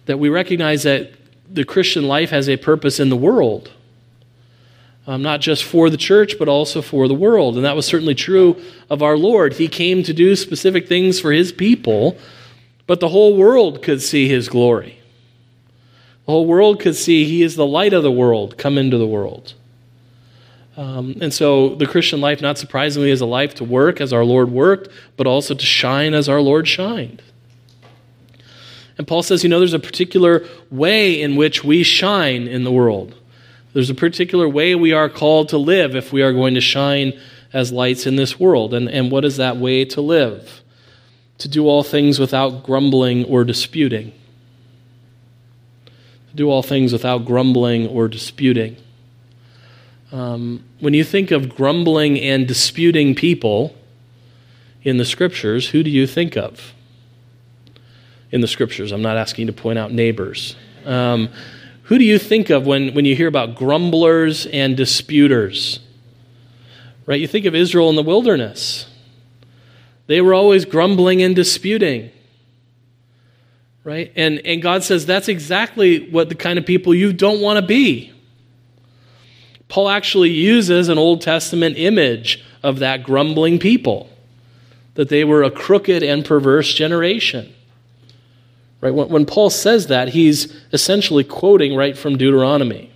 That 0.07 0.19
we 0.19 0.29
recognize 0.29 0.83
that 0.85 1.13
the 1.49 1.65
Christian 1.65 2.07
life 2.07 2.31
has 2.31 2.49
a 2.49 2.57
purpose 2.57 3.01
in 3.01 3.09
the 3.09 3.17
world, 3.17 3.73
um, 5.07 5.23
not 5.23 5.41
just 5.41 5.65
for 5.65 5.89
the 5.89 5.97
church, 5.97 6.39
but 6.39 6.49
also 6.49 6.83
for 6.83 7.07
the 7.07 7.15
world. 7.15 7.57
And 7.57 7.65
that 7.65 7.77
was 7.77 7.87
certainly 7.87 8.15
true 8.15 8.61
of 8.91 9.03
our 9.03 9.17
Lord. 9.17 9.55
He 9.55 9.69
came 9.69 10.03
to 10.03 10.13
do 10.13 10.35
specific 10.35 10.89
things 10.89 11.21
for 11.21 11.33
his 11.33 11.53
people, 11.53 12.19
but 12.87 13.01
the 13.01 13.09
whole 13.09 13.37
world 13.37 13.83
could 13.83 14.03
see 14.03 14.29
his 14.29 14.49
glory. 14.49 14.99
The 16.27 16.33
whole 16.33 16.47
world 16.47 16.81
could 16.81 16.97
see 16.97 17.25
he 17.25 17.43
is 17.43 17.55
the 17.55 17.67
light 17.67 17.93
of 17.93 18.03
the 18.03 18.11
world 18.11 18.59
come 18.59 18.79
into 18.79 18.99
the 18.99 19.07
world. 19.07 19.55
Um, 20.77 21.17
and 21.23 21.33
so 21.33 21.75
the 21.77 21.87
Christian 21.87 22.21
life, 22.21 22.43
not 22.43 22.59
surprisingly, 22.59 23.11
is 23.11 23.21
a 23.21 23.27
life 23.27 23.55
to 23.55 23.65
work 23.65 24.01
as 24.01 24.13
our 24.13 24.25
Lord 24.25 24.51
worked, 24.51 24.91
but 25.17 25.27
also 25.27 25.55
to 25.55 25.65
shine 25.65 26.13
as 26.15 26.29
our 26.29 26.41
Lord 26.41 26.69
shined. 26.69 27.23
And 28.99 29.07
Paul 29.07 29.23
says, 29.23 29.43
you 29.43 29.49
know, 29.49 29.59
there's 29.59 29.73
a 29.73 29.79
particular 29.79 30.47
way 30.71 31.21
in 31.21 31.37
which 31.37 31.63
we 31.63 31.83
shine 31.83 32.49
in 32.49 32.65
the 32.65 32.73
world. 32.73 33.15
There's 33.77 33.91
a 33.91 33.95
particular 33.95 34.49
way 34.49 34.75
we 34.75 34.95
are 34.95 35.11
called 35.11 35.51
to 35.51 35.59
live 35.59 35.95
if 35.95 36.11
we 36.11 36.23
are 36.23 36.33
going 36.33 36.55
to 36.55 36.63
shine 36.63 37.13
as 37.53 37.73
lights 37.73 38.07
in 38.07 38.17
this 38.17 38.41
world. 38.41 38.73
And, 38.73 38.89
and 38.89 39.11
what 39.11 39.23
is 39.23 39.37
that 39.37 39.59
way 39.59 39.85
to 39.85 40.01
live? 40.01 40.63
To 41.37 41.47
do 41.47 41.69
all 41.69 41.83
things 41.83 42.19
without 42.19 42.65
grumbling 42.65 43.27
or 43.27 43.45
disputing. 43.45 44.13
To 46.31 46.37
do 46.37 46.49
all 46.49 46.63
things 46.63 46.91
without 46.91 47.27
grumbling 47.27 47.87
or 47.87 48.09
disputing. 48.09 48.79
Um, 50.11 50.65
when 50.81 50.95
you 50.95 51.05
think 51.05 51.31
of 51.31 51.55
grumbling 51.55 52.19
and 52.19 52.49
disputing 52.49 53.15
people 53.15 53.77
in 54.85 54.97
the 54.97 55.05
scriptures, 55.05 55.69
who 55.69 55.83
do 55.83 55.91
you 55.91 56.07
think 56.07 56.35
of? 56.35 56.73
In 58.33 58.41
the 58.41 58.49
scriptures, 58.49 58.91
I'm 58.91 59.03
not 59.03 59.19
asking 59.19 59.49
you 59.49 59.53
to 59.53 59.61
point 59.61 59.79
out 59.79 59.93
neighbors. 59.93 60.57
Um, 60.87 61.29
who 61.87 61.99
do 61.99 62.05
you 62.05 62.19
think 62.19 62.51
of 62.51 62.67
when, 62.67 62.95
when 62.95 63.05
you 63.05 63.15
hear 63.15 63.29
about 63.29 63.55
grumblers 63.55 64.47
and 64.47 64.77
disputers? 64.77 65.79
Right? 67.07 67.21
You 67.21 67.29
think 67.29 67.47
of 67.47 67.55
Israel 67.55 67.89
in 67.91 67.95
the 67.95 68.03
wilderness. 68.03 68.87
They 70.09 70.21
were 70.21 70.35
always 70.35 70.65
grumbling 70.65 71.23
and 71.23 71.37
disputing. 71.37 72.11
Right? 73.85 74.13
And, 74.17 74.45
and 74.45 74.61
God 74.61 74.83
says 74.83 75.07
that's 75.07 75.29
exactly 75.29 76.11
what 76.11 76.29
the 76.29 76.35
kind 76.35 76.59
of 76.59 76.67
people 76.67 76.93
you 76.93 77.13
don't 77.13 77.41
want 77.41 77.61
to 77.61 77.65
be. 77.65 78.13
Paul 79.69 79.89
actually 79.89 80.31
uses 80.31 80.89
an 80.89 80.99
Old 80.99 81.21
Testament 81.21 81.79
image 81.79 82.45
of 82.65 82.81
that 82.81 83.05
grumbling 83.05 83.61
people, 83.61 84.11
that 84.95 85.09
they 85.09 85.23
were 85.23 85.45
a 85.45 85.53
crooked 85.53 86.03
and 86.03 86.25
perverse 86.25 86.75
generation. 86.75 87.55
Right? 88.87 88.95
When, 88.95 89.09
when 89.09 89.27
Paul 89.27 89.51
says 89.51 89.89
that, 89.89 90.11
he's 90.11 90.55
essentially 90.73 91.25
quoting 91.25 91.75
right 91.75 91.99
from 91.99 92.17
Deuteronomy. 92.17 92.93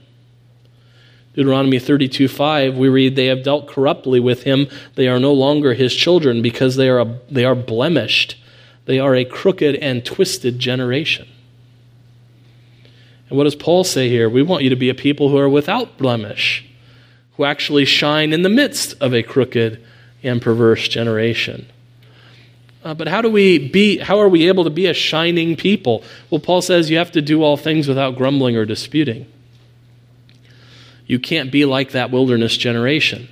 Deuteronomy 1.35 1.81
32 1.81 2.29
5, 2.29 2.77
we 2.77 2.89
read, 2.89 3.17
They 3.17 3.27
have 3.27 3.43
dealt 3.43 3.67
corruptly 3.67 4.21
with 4.21 4.45
him. 4.45 4.69
They 4.95 5.09
are 5.09 5.19
no 5.19 5.33
longer 5.33 5.75
his 5.75 5.93
children 5.93 6.43
because 6.43 6.77
they 6.77 6.89
are, 6.89 7.01
a, 7.01 7.19
they 7.29 7.45
are 7.45 7.57
blemished. 7.57 8.41
They 8.85 9.01
are 9.01 9.17
a 9.17 9.25
crooked 9.25 9.75
and 9.77 10.05
twisted 10.05 10.61
generation. 10.61 11.27
And 13.29 13.37
what 13.37 13.45
does 13.45 13.57
Paul 13.57 13.83
say 13.83 14.09
here? 14.09 14.31
We 14.31 14.43
want 14.43 14.63
you 14.63 14.71
to 14.71 14.77
be 14.77 14.91
a 14.91 14.95
people 14.95 15.31
who 15.31 15.39
are 15.39 15.49
without 15.49 15.99
blemish, 15.99 16.71
who 17.37 17.45
actually 17.45 17.85
shine 17.85 18.33
in 18.33 18.43
the 18.43 18.49
midst 18.49 18.95
of 19.01 19.13
a 19.13 19.25
crooked 19.25 19.85
and 20.23 20.41
perverse 20.41 20.87
generation. 20.87 21.67
Uh, 22.83 22.95
but 22.95 23.09
how 23.09 23.21
do 23.21 23.31
we 23.31 23.59
be 23.59 23.99
how 23.99 24.19
are 24.19 24.29
we 24.29 24.49
able 24.49 24.65
to 24.65 24.71
be 24.71 24.87
a 24.87 24.95
shining 24.95 25.57
people? 25.57 26.03
Well, 26.31 26.41
Paul 26.41 26.63
says 26.63 26.91
you 26.91 26.97
have 26.97 27.13
to 27.13 27.23
do 27.23 27.43
all 27.43 27.57
things 27.57 27.87
without 27.87 28.17
grumbling 28.17 28.57
or 28.57 28.65
disputing. 28.65 29.27
You 31.07 31.19
can't 31.19 31.53
be 31.53 31.65
like 31.65 31.91
that 31.91 32.11
wilderness 32.11 32.57
generation. 32.57 33.29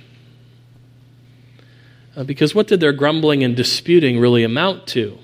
Uh, 2.15 2.23
because 2.23 2.53
what 2.53 2.67
did 2.67 2.79
their 2.79 2.91
grumbling 2.91 3.43
and 3.43 3.55
disputing 3.55 4.19
really 4.19 4.43
amount 4.43 4.85
to? 4.87 5.17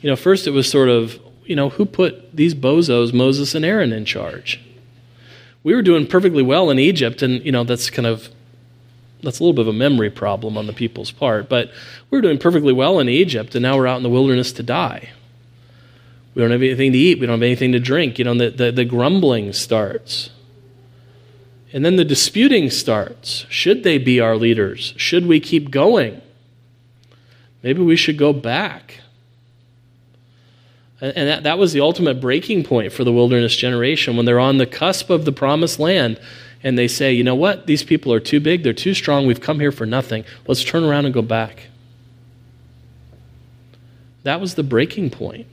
You 0.00 0.10
know, 0.10 0.16
first 0.16 0.46
it 0.46 0.50
was 0.50 0.68
sort 0.68 0.88
of 0.88 1.20
you 1.44 1.56
know, 1.56 1.70
who 1.70 1.84
put 1.84 2.34
these 2.34 2.54
bozos, 2.54 3.12
Moses 3.12 3.54
and 3.54 3.64
Aaron, 3.64 3.92
in 3.92 4.04
charge? 4.04 4.60
We 5.62 5.74
were 5.74 5.82
doing 5.82 6.06
perfectly 6.06 6.42
well 6.42 6.70
in 6.70 6.78
Egypt, 6.78 7.22
and, 7.22 7.44
you 7.44 7.52
know, 7.52 7.64
that's 7.64 7.90
kind 7.90 8.06
of 8.06 8.28
that's 9.22 9.38
a 9.38 9.42
little 9.42 9.54
bit 9.54 9.62
of 9.62 9.68
a 9.68 9.72
memory 9.72 10.10
problem 10.10 10.58
on 10.58 10.66
the 10.66 10.72
people's 10.72 11.10
part, 11.10 11.48
but 11.48 11.70
we 12.10 12.18
were 12.18 12.22
doing 12.22 12.38
perfectly 12.38 12.72
well 12.72 12.98
in 12.98 13.08
Egypt, 13.08 13.54
and 13.54 13.62
now 13.62 13.76
we're 13.76 13.86
out 13.86 13.96
in 13.96 14.02
the 14.02 14.10
wilderness 14.10 14.52
to 14.52 14.62
die. 14.62 15.10
We 16.34 16.42
don't 16.42 16.50
have 16.50 16.62
anything 16.62 16.92
to 16.92 16.98
eat. 16.98 17.20
We 17.20 17.26
don't 17.26 17.34
have 17.34 17.42
anything 17.42 17.72
to 17.72 17.80
drink. 17.80 18.18
You 18.18 18.24
know, 18.24 18.34
the, 18.34 18.50
the, 18.50 18.72
the 18.72 18.84
grumbling 18.84 19.52
starts. 19.52 20.30
And 21.72 21.84
then 21.84 21.96
the 21.96 22.04
disputing 22.04 22.70
starts. 22.70 23.46
Should 23.48 23.82
they 23.82 23.98
be 23.98 24.18
our 24.18 24.36
leaders? 24.36 24.94
Should 24.96 25.26
we 25.26 25.40
keep 25.40 25.70
going? 25.70 26.20
Maybe 27.62 27.82
we 27.82 27.96
should 27.96 28.18
go 28.18 28.32
back. 28.32 29.00
And 31.00 31.28
that, 31.28 31.42
that 31.42 31.58
was 31.58 31.72
the 31.72 31.80
ultimate 31.80 32.20
breaking 32.20 32.62
point 32.64 32.92
for 32.92 33.04
the 33.04 33.12
wilderness 33.12 33.56
generation 33.56 34.16
when 34.16 34.24
they're 34.24 34.38
on 34.38 34.58
the 34.58 34.66
cusp 34.66 35.10
of 35.10 35.24
the 35.24 35.32
promised 35.32 35.80
land 35.80 36.20
and 36.62 36.78
they 36.78 36.88
say, 36.88 37.12
you 37.12 37.24
know 37.24 37.34
what, 37.34 37.66
these 37.66 37.82
people 37.82 38.12
are 38.12 38.20
too 38.20 38.40
big, 38.40 38.62
they're 38.62 38.72
too 38.72 38.94
strong, 38.94 39.26
we've 39.26 39.40
come 39.40 39.60
here 39.60 39.72
for 39.72 39.86
nothing. 39.86 40.24
Let's 40.46 40.64
turn 40.64 40.84
around 40.84 41.04
and 41.04 41.14
go 41.14 41.22
back. 41.22 41.68
That 44.22 44.40
was 44.40 44.54
the 44.54 44.62
breaking 44.62 45.10
point. 45.10 45.46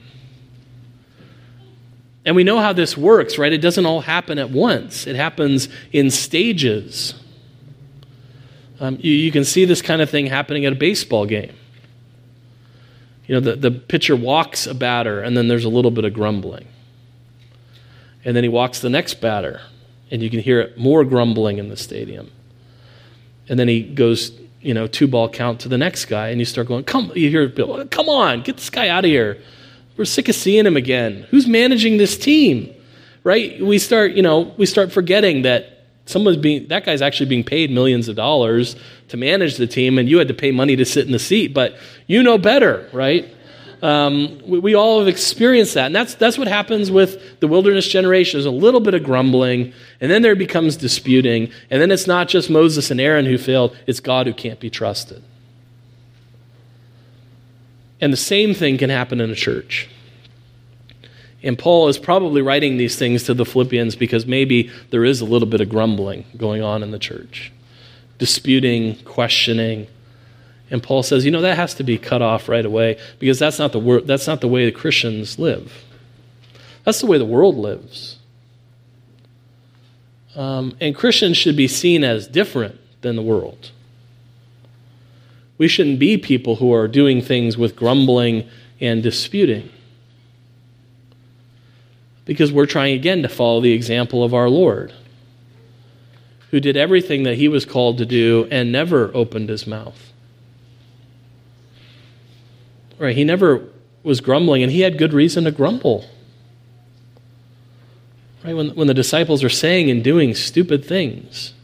And 2.24 2.36
we 2.36 2.44
know 2.44 2.58
how 2.58 2.72
this 2.72 2.96
works, 2.96 3.38
right? 3.38 3.52
It 3.52 3.58
doesn't 3.62 3.86
all 3.86 4.02
happen 4.02 4.38
at 4.38 4.50
once, 4.50 5.06
it 5.06 5.16
happens 5.16 5.68
in 5.92 6.10
stages. 6.10 7.14
Um, 8.78 8.96
you, 9.00 9.12
you 9.12 9.30
can 9.30 9.44
see 9.44 9.66
this 9.66 9.82
kind 9.82 10.00
of 10.00 10.08
thing 10.08 10.26
happening 10.26 10.64
at 10.64 10.72
a 10.72 10.76
baseball 10.76 11.26
game 11.26 11.52
you 13.30 13.36
know, 13.36 13.40
the, 13.52 13.54
the 13.54 13.70
pitcher 13.70 14.16
walks 14.16 14.66
a 14.66 14.74
batter, 14.74 15.20
and 15.20 15.36
then 15.36 15.46
there's 15.46 15.64
a 15.64 15.68
little 15.68 15.92
bit 15.92 16.04
of 16.04 16.12
grumbling. 16.12 16.66
And 18.24 18.34
then 18.34 18.42
he 18.42 18.48
walks 18.48 18.80
the 18.80 18.90
next 18.90 19.20
batter, 19.20 19.60
and 20.10 20.22
you 20.22 20.30
can 20.30 20.40
hear 20.40 20.60
it 20.60 20.78
more 20.78 21.04
grumbling 21.04 21.58
in 21.58 21.68
the 21.68 21.76
stadium. 21.76 22.30
And 23.48 23.58
then 23.58 23.68
he 23.68 23.82
goes, 23.82 24.32
you 24.60 24.74
know, 24.74 24.86
two 24.86 25.08
ball 25.08 25.28
count 25.28 25.60
to 25.60 25.68
the 25.68 25.78
next 25.78 26.06
guy, 26.06 26.28
and 26.28 26.38
you 26.38 26.44
start 26.44 26.68
going, 26.68 26.84
come, 26.84 27.12
you 27.14 27.30
hear 27.30 27.48
Bill, 27.48 27.86
come 27.88 28.08
on, 28.08 28.42
get 28.42 28.56
this 28.56 28.70
guy 28.70 28.88
out 28.88 29.04
of 29.04 29.10
here. 29.10 29.40
We're 29.96 30.04
sick 30.04 30.28
of 30.28 30.34
seeing 30.34 30.66
him 30.66 30.76
again. 30.76 31.26
Who's 31.30 31.46
managing 31.46 31.96
this 31.96 32.16
team? 32.16 32.72
Right? 33.22 33.60
We 33.60 33.78
start, 33.78 34.12
you 34.12 34.22
know, 34.22 34.54
we 34.56 34.66
start 34.66 34.92
forgetting 34.92 35.42
that 35.42 35.80
someone's 36.06 36.36
being 36.38 36.66
that 36.68 36.84
guy's 36.84 37.02
actually 37.02 37.26
being 37.26 37.44
paid 37.44 37.70
millions 37.70 38.08
of 38.08 38.16
dollars 38.16 38.76
to 39.08 39.16
manage 39.16 39.56
the 39.56 39.66
team 39.66 39.98
and 39.98 40.08
you 40.08 40.18
had 40.18 40.28
to 40.28 40.34
pay 40.34 40.50
money 40.50 40.74
to 40.74 40.84
sit 40.84 41.06
in 41.06 41.12
the 41.12 41.18
seat 41.18 41.54
but 41.54 41.76
you 42.06 42.22
know 42.22 42.36
better 42.36 42.88
right 42.92 43.32
um, 43.82 44.40
we, 44.46 44.58
we, 44.58 44.74
all 44.74 44.98
have 44.98 45.08
experienced 45.08 45.74
that. 45.74 45.86
And 45.86 45.94
that's, 45.94 46.14
that's 46.14 46.36
what 46.36 46.48
happens 46.48 46.90
with 46.90 47.40
the 47.40 47.48
wilderness 47.48 47.88
generation. 47.88 48.38
There's 48.38 48.46
a 48.46 48.50
little 48.50 48.80
bit 48.80 48.94
of 48.94 49.02
grumbling 49.02 49.72
and 50.00 50.10
then 50.10 50.22
there 50.22 50.36
becomes 50.36 50.76
disputing. 50.76 51.50
And 51.70 51.80
then 51.80 51.90
it's 51.90 52.06
not 52.06 52.28
just 52.28 52.50
moses 52.50 52.90
and 52.90 53.00
aaron 53.00 53.26
who 53.26 53.38
failed. 53.38 53.76
It's 53.86 54.00
god 54.00 54.26
who 54.26 54.34
can't 54.34 54.60
be 54.60 54.70
trusted. 54.70 55.22
And 58.00 58.12
the 58.12 58.18
same 58.18 58.54
thing 58.54 58.78
can 58.78 58.90
happen 58.90 59.20
in 59.20 59.30
a 59.30 59.34
church. 59.34 59.88
And 61.42 61.58
Paul 61.58 61.88
is 61.88 61.98
probably 61.98 62.42
writing 62.42 62.76
these 62.76 62.96
things 62.96 63.24
to 63.24 63.34
the 63.34 63.46
Philippians 63.46 63.96
because 63.96 64.26
maybe 64.26 64.70
there 64.90 65.04
is 65.04 65.20
a 65.20 65.24
little 65.24 65.48
bit 65.48 65.60
of 65.60 65.68
grumbling 65.68 66.24
going 66.36 66.62
on 66.62 66.82
in 66.82 66.90
the 66.90 66.98
church, 66.98 67.50
disputing, 68.18 68.96
questioning. 69.04 69.86
And 70.70 70.82
Paul 70.82 71.02
says, 71.02 71.24
you 71.24 71.30
know, 71.30 71.40
that 71.40 71.56
has 71.56 71.74
to 71.74 71.82
be 71.82 71.98
cut 71.98 72.22
off 72.22 72.48
right 72.48 72.64
away 72.64 72.98
because 73.18 73.38
that's 73.38 73.58
not 73.58 73.72
the 73.72 73.80
wor- 73.80 74.00
that's 74.00 74.26
not 74.26 74.40
the 74.40 74.48
way 74.48 74.64
the 74.64 74.72
Christians 74.72 75.38
live. 75.38 75.84
That's 76.84 77.00
the 77.00 77.06
way 77.06 77.18
the 77.18 77.24
world 77.24 77.56
lives. 77.56 78.18
Um, 80.36 80.76
and 80.80 80.94
Christians 80.94 81.36
should 81.36 81.56
be 81.56 81.68
seen 81.68 82.04
as 82.04 82.28
different 82.28 82.78
than 83.00 83.16
the 83.16 83.22
world. 83.22 83.72
We 85.58 85.68
shouldn't 85.68 85.98
be 85.98 86.16
people 86.16 86.56
who 86.56 86.72
are 86.72 86.88
doing 86.88 87.20
things 87.20 87.58
with 87.58 87.76
grumbling 87.76 88.48
and 88.80 89.02
disputing. 89.02 89.70
Because 92.24 92.52
we're 92.52 92.66
trying 92.66 92.94
again 92.94 93.22
to 93.22 93.28
follow 93.28 93.60
the 93.60 93.72
example 93.72 94.22
of 94.22 94.32
our 94.32 94.48
Lord, 94.48 94.92
who 96.50 96.60
did 96.60 96.76
everything 96.76 97.24
that 97.24 97.36
he 97.36 97.48
was 97.48 97.66
called 97.66 97.98
to 97.98 98.06
do 98.06 98.46
and 98.50 98.72
never 98.72 99.10
opened 99.14 99.48
his 99.48 99.66
mouth. 99.66 100.09
Right? 103.00 103.16
He 103.16 103.24
never 103.24 103.66
was 104.02 104.20
grumbling, 104.20 104.62
and 104.62 104.70
he 104.70 104.82
had 104.82 104.98
good 104.98 105.14
reason 105.14 105.44
to 105.44 105.50
grumble. 105.50 106.04
Right? 108.44 108.54
When, 108.54 108.68
when 108.76 108.86
the 108.86 108.94
disciples 108.94 109.42
are 109.42 109.48
saying 109.48 109.90
and 109.90 110.04
doing 110.04 110.34
stupid 110.34 110.84
things, 110.84 111.54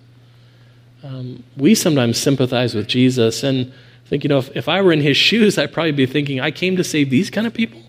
um, 1.04 1.44
we 1.54 1.74
sometimes 1.74 2.18
sympathize 2.18 2.74
with 2.74 2.88
Jesus 2.88 3.42
and 3.42 3.72
think, 4.06 4.24
you 4.24 4.28
know, 4.28 4.38
if, 4.38 4.56
if 4.56 4.66
I 4.66 4.80
were 4.80 4.94
in 4.94 5.02
his 5.02 5.16
shoes, 5.28 5.58
I'd 5.58 5.74
probably 5.74 5.92
be 5.92 6.06
thinking, 6.06 6.40
I 6.40 6.50
came 6.50 6.76
to 6.78 6.84
save 6.84 7.10
these 7.10 7.28
kind 7.28 7.46
of 7.46 7.52
people. 7.52 7.82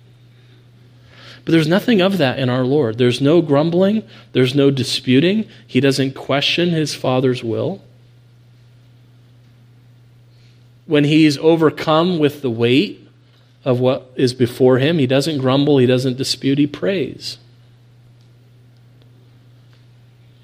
But 1.46 1.54
there's 1.54 1.70
nothing 1.70 2.02
of 2.02 2.18
that 2.18 2.40
in 2.40 2.50
our 2.50 2.66
Lord. 2.66 2.98
There's 2.98 3.22
no 3.22 3.42
grumbling, 3.42 4.04
there's 4.34 4.54
no 4.54 4.70
disputing. 4.70 5.48
He 5.66 5.80
doesn't 5.80 6.16
question 6.16 6.72
his 6.72 6.94
Father's 6.94 7.46
will. 7.46 7.82
When 10.86 11.06
he's 11.06 11.38
overcome 11.38 12.20
with 12.20 12.42
the 12.42 12.50
weight 12.50 13.07
of 13.68 13.82
what 13.82 14.10
is 14.16 14.34
before 14.34 14.78
him, 14.78 14.98
he 14.98 15.06
doesn't 15.06 15.40
grumble, 15.40 15.78
he 15.78 15.86
doesn't 15.86 16.16
dispute, 16.16 16.58
he 16.58 16.66
prays. 16.66 17.38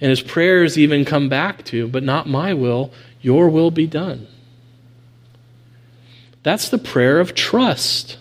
And 0.02 0.10
his 0.10 0.22
prayers 0.22 0.78
even 0.78 1.06
come 1.06 1.30
back 1.30 1.64
to, 1.68 1.88
but 1.88 2.04
not 2.04 2.28
my 2.28 2.54
will, 2.54 2.92
your 3.22 3.48
will 3.48 3.72
be 3.72 3.88
done. 3.88 4.28
That's 6.44 6.68
the 6.68 6.78
prayer 6.78 7.22
of 7.22 7.34
trust. 7.34 8.18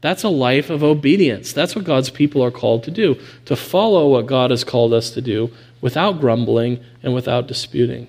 That's 0.00 0.22
a 0.22 0.28
life 0.28 0.70
of 0.70 0.84
obedience. 0.84 1.52
That's 1.52 1.74
what 1.74 1.84
God's 1.84 2.08
people 2.08 2.44
are 2.44 2.52
called 2.52 2.84
to 2.84 2.92
do, 2.92 3.20
to 3.46 3.56
follow 3.56 4.10
what 4.10 4.26
God 4.26 4.52
has 4.52 4.62
called 4.62 4.92
us 4.92 5.10
to 5.10 5.20
do 5.20 5.50
without 5.80 6.20
grumbling 6.20 6.78
and 7.02 7.14
without 7.14 7.48
disputing. 7.48 8.06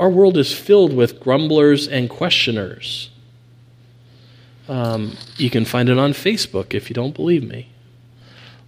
Our 0.00 0.08
world 0.08 0.38
is 0.38 0.50
filled 0.50 0.94
with 0.94 1.20
grumblers 1.20 1.86
and 1.86 2.08
questioners. 2.08 3.10
Um, 4.66 5.18
you 5.36 5.50
can 5.50 5.66
find 5.66 5.90
it 5.90 5.98
on 5.98 6.14
Facebook 6.14 6.72
if 6.72 6.88
you 6.88 6.94
don't 6.94 7.14
believe 7.14 7.46
me 7.46 7.68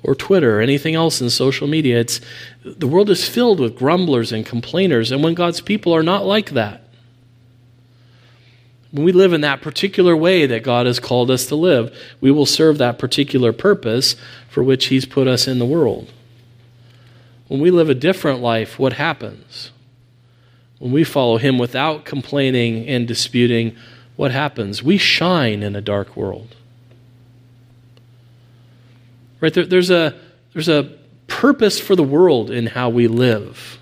or 0.03 0.15
Twitter 0.15 0.59
or 0.59 0.61
anything 0.61 0.95
else 0.95 1.23
in 1.23 1.31
social 1.31 1.67
media. 1.67 1.99
It's, 1.99 2.21
the 2.65 2.87
world 2.87 3.09
is 3.09 3.27
filled 3.27 3.61
with 3.61 3.79
grumblers 3.79 4.31
and 4.31 4.45
complainers, 4.45 5.11
and 5.11 5.25
when 5.25 5.33
God's 5.33 5.63
people 5.63 5.95
are 5.95 6.03
not 6.03 6.27
like 6.27 6.51
that, 6.51 6.83
when 8.91 9.05
we 9.05 9.13
live 9.13 9.33
in 9.33 9.41
that 9.41 9.63
particular 9.63 10.15
way 10.15 10.45
that 10.45 10.63
God 10.63 10.85
has 10.85 11.01
called 11.01 11.31
us 11.31 11.47
to 11.47 11.57
live, 11.57 11.97
we 12.21 12.31
will 12.31 12.45
serve 12.45 12.77
that 12.77 12.99
particular 12.99 13.55
purpose 13.55 14.17
for 14.51 14.63
which 14.63 14.89
He's 14.89 15.07
put 15.07 15.27
us 15.27 15.49
in 15.49 15.59
the 15.59 15.65
world. 15.65 16.13
When 17.49 17.59
we 17.59 17.71
live 17.71 17.89
a 17.89 17.95
different 17.95 18.41
life, 18.41 18.79
what 18.79 18.95
happens? 18.95 19.71
When 20.83 20.91
we 20.91 21.05
follow 21.05 21.37
Him 21.37 21.59
without 21.59 22.05
complaining 22.05 22.89
and 22.89 23.07
disputing, 23.07 23.77
what 24.17 24.33
happens? 24.33 24.83
We 24.83 24.99
shine 24.99 25.63
in 25.63 25.77
a 25.77 25.81
dark 25.81 26.17
world. 26.17 26.57
Right? 29.41 29.55
There, 29.55 29.65
there's, 29.65 29.91
a, 29.91 30.13
there's 30.53 30.69
a 30.69 30.93
purpose 31.29 31.79
for 31.79 31.95
the 31.95 32.03
world 32.03 32.51
in 32.51 32.67
how 32.67 32.89
we 32.89 33.07
live. 33.07 33.79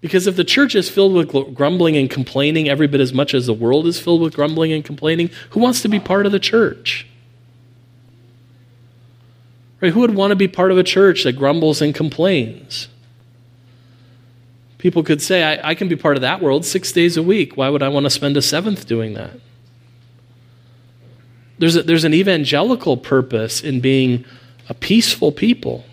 Because 0.00 0.26
if 0.26 0.36
the 0.36 0.44
church 0.44 0.74
is 0.74 0.88
filled 0.88 1.12
with 1.12 1.54
grumbling 1.54 1.98
and 1.98 2.08
complaining 2.08 2.66
every 2.66 2.86
bit 2.86 3.02
as 3.02 3.12
much 3.12 3.34
as 3.34 3.44
the 3.44 3.52
world 3.52 3.86
is 3.86 4.00
filled 4.00 4.22
with 4.22 4.32
grumbling 4.32 4.72
and 4.72 4.82
complaining, 4.82 5.28
who 5.50 5.60
wants 5.60 5.82
to 5.82 5.88
be 5.88 6.00
part 6.00 6.24
of 6.24 6.32
the 6.32 6.38
church? 6.38 7.06
Right? 9.82 9.92
Who 9.92 10.00
would 10.00 10.14
want 10.14 10.30
to 10.30 10.36
be 10.36 10.48
part 10.48 10.70
of 10.70 10.78
a 10.78 10.82
church 10.82 11.24
that 11.24 11.32
grumbles 11.32 11.82
and 11.82 11.94
complains? 11.94 12.88
People 14.84 15.02
could 15.02 15.22
say, 15.22 15.42
I, 15.42 15.70
I 15.70 15.74
can 15.74 15.88
be 15.88 15.96
part 15.96 16.18
of 16.18 16.20
that 16.20 16.42
world 16.42 16.62
six 16.66 16.92
days 16.92 17.16
a 17.16 17.22
week. 17.22 17.56
Why 17.56 17.70
would 17.70 17.82
I 17.82 17.88
want 17.88 18.04
to 18.04 18.10
spend 18.10 18.36
a 18.36 18.42
seventh 18.42 18.86
doing 18.86 19.14
that? 19.14 19.30
There's, 21.58 21.74
a, 21.74 21.82
there's 21.84 22.04
an 22.04 22.12
evangelical 22.12 22.98
purpose 22.98 23.62
in 23.62 23.80
being 23.80 24.26
a 24.68 24.74
peaceful 24.74 25.32
people 25.32 25.86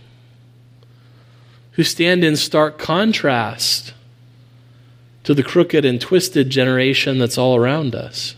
who 1.71 1.83
stand 1.83 2.25
in 2.25 2.35
stark 2.35 2.77
contrast 2.77 3.93
to 5.23 5.33
the 5.33 5.41
crooked 5.41 5.85
and 5.85 6.01
twisted 6.01 6.49
generation 6.49 7.17
that's 7.17 7.37
all 7.37 7.55
around 7.55 7.95
us. 7.95 8.35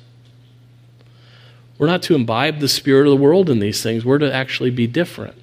We're 1.79 1.87
not 1.87 2.03
to 2.03 2.13
imbibe 2.13 2.59
the 2.59 2.69
spirit 2.69 3.07
of 3.07 3.17
the 3.17 3.23
world 3.23 3.49
in 3.49 3.57
these 3.57 3.81
things, 3.81 4.05
we're 4.05 4.19
to 4.19 4.31
actually 4.31 4.69
be 4.69 4.85
different. 4.85 5.35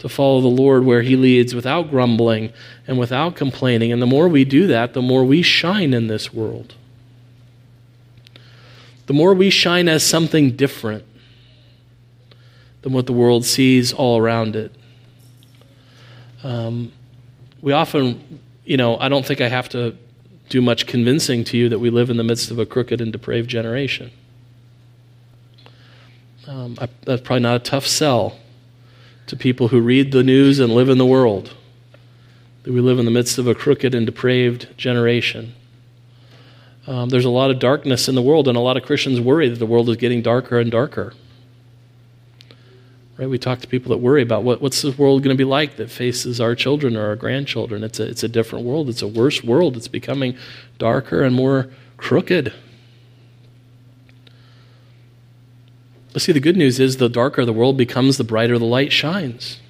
To 0.00 0.08
follow 0.08 0.40
the 0.40 0.48
Lord 0.48 0.84
where 0.84 1.02
He 1.02 1.16
leads 1.16 1.54
without 1.54 1.90
grumbling 1.90 2.52
and 2.86 2.98
without 2.98 3.36
complaining. 3.36 3.92
And 3.92 4.02
the 4.02 4.06
more 4.06 4.28
we 4.28 4.44
do 4.44 4.66
that, 4.66 4.92
the 4.92 5.02
more 5.02 5.24
we 5.24 5.42
shine 5.42 5.94
in 5.94 6.08
this 6.08 6.32
world 6.32 6.74
the 9.10 9.14
more 9.14 9.34
we 9.34 9.50
shine 9.50 9.88
as 9.88 10.04
something 10.04 10.52
different 10.52 11.02
than 12.82 12.92
what 12.92 13.06
the 13.06 13.12
world 13.12 13.44
sees 13.44 13.92
all 13.92 14.16
around 14.16 14.54
it. 14.54 14.72
Um, 16.44 16.92
we 17.60 17.72
often, 17.72 18.38
you 18.64 18.76
know, 18.76 18.96
I 18.98 19.08
don't 19.08 19.26
think 19.26 19.40
I 19.40 19.48
have 19.48 19.68
to 19.70 19.96
do 20.48 20.62
much 20.62 20.86
convincing 20.86 21.42
to 21.46 21.56
you 21.56 21.68
that 21.70 21.80
we 21.80 21.90
live 21.90 22.08
in 22.08 22.18
the 22.18 22.22
midst 22.22 22.52
of 22.52 22.60
a 22.60 22.64
crooked 22.64 23.00
and 23.00 23.10
depraved 23.10 23.50
generation. 23.50 24.12
Um, 26.46 26.78
I, 26.80 26.88
that's 27.04 27.22
probably 27.22 27.42
not 27.42 27.56
a 27.56 27.64
tough 27.64 27.88
sell 27.88 28.36
to 29.30 29.36
people 29.36 29.68
who 29.68 29.80
read 29.80 30.10
the 30.10 30.24
news 30.24 30.58
and 30.58 30.74
live 30.74 30.88
in 30.88 30.98
the 30.98 31.06
world. 31.06 31.54
That 32.64 32.72
we 32.72 32.80
live 32.80 32.98
in 32.98 33.04
the 33.04 33.12
midst 33.12 33.38
of 33.38 33.46
a 33.46 33.54
crooked 33.54 33.94
and 33.94 34.04
depraved 34.04 34.76
generation. 34.76 35.54
Um, 36.88 37.10
there's 37.10 37.24
a 37.24 37.30
lot 37.30 37.52
of 37.52 37.60
darkness 37.60 38.08
in 38.08 38.16
the 38.16 38.22
world, 38.22 38.48
and 38.48 38.56
a 38.56 38.60
lot 38.60 38.76
of 38.76 38.82
Christians 38.82 39.20
worry 39.20 39.48
that 39.48 39.60
the 39.60 39.66
world 39.66 39.88
is 39.88 39.96
getting 39.98 40.20
darker 40.20 40.58
and 40.58 40.68
darker. 40.68 41.14
Right? 43.18 43.30
We 43.30 43.38
talk 43.38 43.60
to 43.60 43.68
people 43.68 43.90
that 43.90 43.98
worry 43.98 44.22
about 44.22 44.42
what, 44.42 44.60
what's 44.60 44.82
the 44.82 44.90
world 44.90 45.22
going 45.22 45.36
to 45.36 45.38
be 45.38 45.48
like 45.48 45.76
that 45.76 45.92
faces 45.92 46.40
our 46.40 46.56
children 46.56 46.96
or 46.96 47.06
our 47.06 47.16
grandchildren. 47.16 47.84
It's 47.84 48.00
a, 48.00 48.08
it's 48.08 48.24
a 48.24 48.28
different 48.28 48.64
world. 48.64 48.88
It's 48.88 49.02
a 49.02 49.06
worse 49.06 49.44
world. 49.44 49.76
It's 49.76 49.86
becoming 49.86 50.36
darker 50.78 51.22
and 51.22 51.36
more 51.36 51.68
crooked. 51.98 52.52
But 56.12 56.22
see, 56.22 56.32
the 56.32 56.40
good 56.40 56.56
news 56.56 56.80
is 56.80 56.96
the 56.96 57.08
darker 57.08 57.44
the 57.44 57.52
world 57.52 57.76
becomes, 57.76 58.16
the 58.16 58.24
brighter 58.24 58.58
the 58.58 58.64
light 58.64 58.92
shines. 58.92 59.60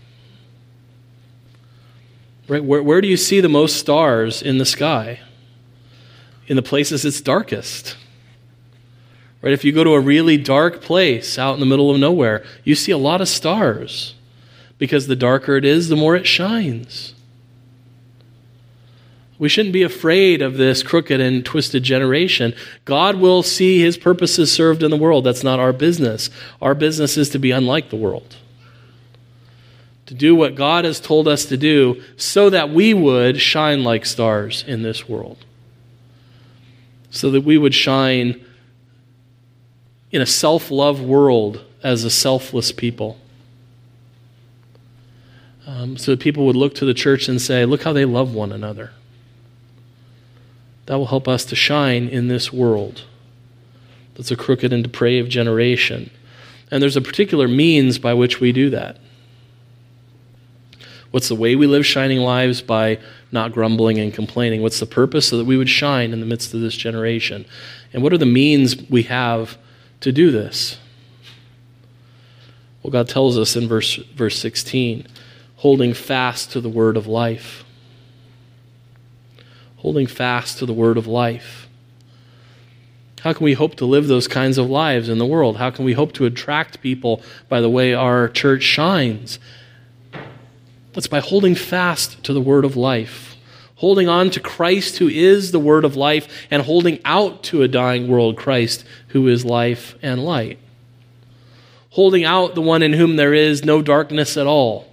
Right? 2.48 2.64
Where, 2.64 2.82
where 2.82 3.00
do 3.00 3.08
you 3.08 3.16
see 3.16 3.40
the 3.40 3.48
most 3.48 3.76
stars 3.76 4.42
in 4.42 4.58
the 4.58 4.64
sky? 4.64 5.20
in 6.50 6.56
the 6.56 6.62
places 6.62 7.04
it's 7.04 7.20
darkest. 7.20 7.96
Right? 9.40 9.52
If 9.52 9.64
you 9.64 9.70
go 9.70 9.84
to 9.84 9.94
a 9.94 10.00
really 10.00 10.36
dark 10.36 10.82
place 10.82 11.38
out 11.38 11.54
in 11.54 11.60
the 11.60 11.66
middle 11.66 11.92
of 11.92 12.00
nowhere, 12.00 12.44
you 12.64 12.74
see 12.74 12.90
a 12.90 12.98
lot 12.98 13.20
of 13.20 13.28
stars 13.28 14.16
because 14.76 15.06
the 15.06 15.14
darker 15.14 15.54
it 15.54 15.64
is, 15.64 15.88
the 15.88 15.96
more 15.96 16.16
it 16.16 16.26
shines. 16.26 17.14
We 19.40 19.48
shouldn't 19.48 19.72
be 19.72 19.82
afraid 19.82 20.42
of 20.42 20.56
this 20.56 20.84
crooked 20.84 21.20
and 21.20 21.44
twisted 21.44 21.82
generation. 21.82 22.54
God 22.84 23.16
will 23.16 23.42
see 23.42 23.80
his 23.80 23.98
purposes 23.98 24.52
served 24.52 24.84
in 24.84 24.92
the 24.92 24.96
world. 24.96 25.24
That's 25.24 25.42
not 25.42 25.58
our 25.58 25.72
business. 25.72 26.30
Our 26.62 26.76
business 26.76 27.16
is 27.16 27.30
to 27.30 27.38
be 27.38 27.50
unlike 27.50 27.90
the 27.90 27.96
world. 27.96 28.36
To 30.06 30.14
do 30.14 30.36
what 30.36 30.54
God 30.54 30.84
has 30.84 31.00
told 31.00 31.26
us 31.26 31.44
to 31.46 31.56
do 31.56 32.02
so 32.16 32.50
that 32.50 32.70
we 32.70 32.94
would 32.94 33.40
shine 33.40 33.82
like 33.82 34.06
stars 34.06 34.62
in 34.68 34.82
this 34.82 35.08
world 35.08 35.44
so 37.10 37.30
that 37.32 37.42
we 37.42 37.58
would 37.58 37.74
shine 37.74 38.44
in 40.10 40.22
a 40.22 40.26
self 40.26 40.70
love 40.70 41.00
world 41.00 41.64
as 41.82 42.04
a 42.04 42.10
selfless 42.10 42.72
people. 42.72 43.18
Um, 45.66 45.96
so 45.96 46.12
that 46.12 46.20
people 46.20 46.46
would 46.46 46.56
look 46.56 46.74
to 46.76 46.84
the 46.84 46.94
church 46.94 47.28
and 47.28 47.40
say, 47.40 47.64
Look 47.64 47.82
how 47.82 47.92
they 47.92 48.04
love 48.04 48.34
one 48.34 48.52
another. 48.52 48.92
That 50.90 50.98
will 50.98 51.06
help 51.06 51.28
us 51.28 51.44
to 51.44 51.54
shine 51.54 52.08
in 52.08 52.26
this 52.26 52.52
world 52.52 53.04
that's 54.16 54.32
a 54.32 54.36
crooked 54.36 54.72
and 54.72 54.82
depraved 54.82 55.30
generation. 55.30 56.10
And 56.68 56.82
there's 56.82 56.96
a 56.96 57.00
particular 57.00 57.46
means 57.46 57.96
by 57.96 58.12
which 58.12 58.40
we 58.40 58.50
do 58.50 58.70
that. 58.70 58.98
What's 61.12 61.28
the 61.28 61.36
way 61.36 61.54
we 61.54 61.68
live 61.68 61.86
shining 61.86 62.18
lives? 62.18 62.60
By 62.60 62.98
not 63.30 63.52
grumbling 63.52 64.00
and 64.00 64.12
complaining. 64.12 64.62
What's 64.62 64.80
the 64.80 64.84
purpose? 64.84 65.28
So 65.28 65.38
that 65.38 65.44
we 65.44 65.56
would 65.56 65.68
shine 65.68 66.12
in 66.12 66.18
the 66.18 66.26
midst 66.26 66.54
of 66.54 66.60
this 66.60 66.74
generation. 66.74 67.46
And 67.92 68.02
what 68.02 68.12
are 68.12 68.18
the 68.18 68.26
means 68.26 68.76
we 68.90 69.04
have 69.04 69.58
to 70.00 70.10
do 70.10 70.32
this? 70.32 70.76
Well, 72.82 72.90
God 72.90 73.08
tells 73.08 73.38
us 73.38 73.54
in 73.54 73.68
verse, 73.68 73.94
verse 73.94 74.40
16 74.40 75.06
holding 75.58 75.94
fast 75.94 76.50
to 76.50 76.60
the 76.60 76.68
word 76.68 76.96
of 76.96 77.06
life. 77.06 77.64
Holding 79.80 80.06
fast 80.06 80.58
to 80.58 80.66
the 80.66 80.74
word 80.74 80.98
of 80.98 81.06
life. 81.06 81.66
How 83.22 83.32
can 83.32 83.44
we 83.44 83.54
hope 83.54 83.76
to 83.76 83.86
live 83.86 84.08
those 84.08 84.28
kinds 84.28 84.58
of 84.58 84.68
lives 84.68 85.08
in 85.08 85.16
the 85.16 85.24
world? 85.24 85.56
How 85.56 85.70
can 85.70 85.86
we 85.86 85.94
hope 85.94 86.12
to 86.12 86.26
attract 86.26 86.82
people 86.82 87.22
by 87.48 87.62
the 87.62 87.70
way 87.70 87.94
our 87.94 88.28
church 88.28 88.62
shines? 88.62 89.38
It's 90.94 91.06
by 91.06 91.20
holding 91.20 91.54
fast 91.54 92.22
to 92.24 92.34
the 92.34 92.42
word 92.42 92.66
of 92.66 92.76
life, 92.76 93.36
holding 93.76 94.06
on 94.06 94.28
to 94.30 94.40
Christ 94.40 94.98
who 94.98 95.08
is 95.08 95.50
the 95.50 95.58
word 95.58 95.86
of 95.86 95.96
life, 95.96 96.46
and 96.50 96.62
holding 96.62 96.98
out 97.06 97.42
to 97.44 97.62
a 97.62 97.68
dying 97.68 98.06
world 98.06 98.36
Christ 98.36 98.84
who 99.08 99.28
is 99.28 99.46
life 99.46 99.94
and 100.02 100.22
light. 100.22 100.58
Holding 101.90 102.24
out 102.24 102.54
the 102.54 102.60
one 102.60 102.82
in 102.82 102.92
whom 102.92 103.16
there 103.16 103.32
is 103.32 103.64
no 103.64 103.80
darkness 103.80 104.36
at 104.36 104.46
all, 104.46 104.92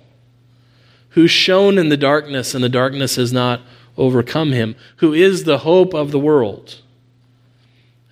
who 1.10 1.28
shone 1.28 1.78
in 1.78 1.90
the 1.90 1.98
darkness 1.98 2.56
and 2.56 2.64
the 2.64 2.70
darkness 2.70 3.18
has 3.18 3.34
not 3.34 3.62
overcome 3.98 4.52
him, 4.52 4.76
who 4.98 5.14
is 5.14 5.44
the 5.44 5.60
hope 5.60 5.94
of 5.94 6.12
the 6.12 6.20
world 6.20 6.82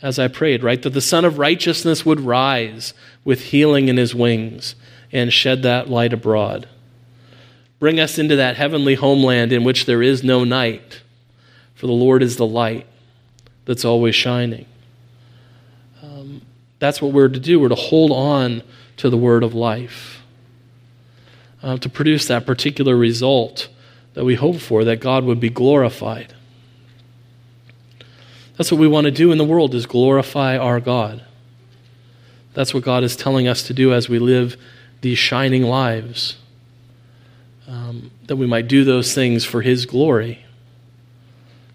as 0.02 0.20
I 0.20 0.28
prayed, 0.28 0.64
right? 0.64 0.82
That 0.84 0.92
the 0.92 1.02
Sun 1.02 1.26
of 1.26 1.40
Righteousness 1.40 2.06
would 2.06 2.20
rise 2.22 2.94
with 3.24 3.42
healing 3.42 3.88
in 3.88 3.98
his 3.98 4.14
wings 4.14 4.76
and 5.12 5.34
shed 5.34 5.64
that 5.64 5.90
light 5.90 6.14
abroad. 6.14 6.68
Bring 7.80 8.00
us 8.00 8.20
into 8.20 8.36
that 8.36 8.56
heavenly 8.56 8.96
homeland 8.96 9.52
in 9.52 9.64
which 9.64 9.86
there 9.86 10.04
is 10.04 10.24
no 10.24 10.44
night, 10.44 11.02
for 11.74 11.88
the 11.88 11.94
Lord 11.94 12.22
is 12.22 12.38
the 12.38 12.46
light 12.46 12.86
that's 13.66 13.84
always 13.84 14.14
shining. 14.14 14.68
Um, 16.04 16.44
that's 16.78 17.02
what 17.02 17.12
we're 17.12 17.28
to 17.28 17.40
do. 17.40 17.60
We're 17.60 17.70
to 17.70 17.76
hold 17.76 18.12
on 18.12 18.62
to 18.98 19.10
the 19.10 19.18
word 19.18 19.44
of 19.44 19.56
life, 19.56 20.22
uh, 21.64 21.78
to 21.78 21.90
produce 21.90 22.28
that 22.28 22.46
particular 22.46 22.96
result 22.96 23.70
that 24.16 24.26
we 24.26 24.36
hope 24.36 24.58
for, 24.58 24.84
that 24.86 25.00
God 25.00 25.24
would 25.26 25.40
be 25.40 25.50
glorified. 25.50 26.34
That's 28.58 28.72
what 28.72 28.80
we 28.80 28.88
want 28.88 29.06
to 29.06 29.12
do 29.12 29.32
in 29.32 29.38
the 29.38 29.44
world 29.44 29.76
is 29.76 29.86
glorify 29.86 30.58
our 30.58 30.80
God. 30.80 31.24
That's 32.54 32.74
what 32.74 32.84
God 32.84 33.04
is 33.04 33.18
telling 33.18 33.48
us 33.48 33.64
to 33.64 33.74
do 33.74 33.94
as 33.94 34.08
we 34.08 34.18
live 34.18 34.56
these 35.02 35.18
shining 35.18 35.64
lives. 35.64 36.38
Um, 37.68 38.12
that 38.28 38.38
we 38.38 38.48
might 38.48 38.68
do 38.68 38.84
those 38.84 39.14
things 39.14 39.44
for 39.44 39.62
His 39.62 39.86
glory. 39.86 40.46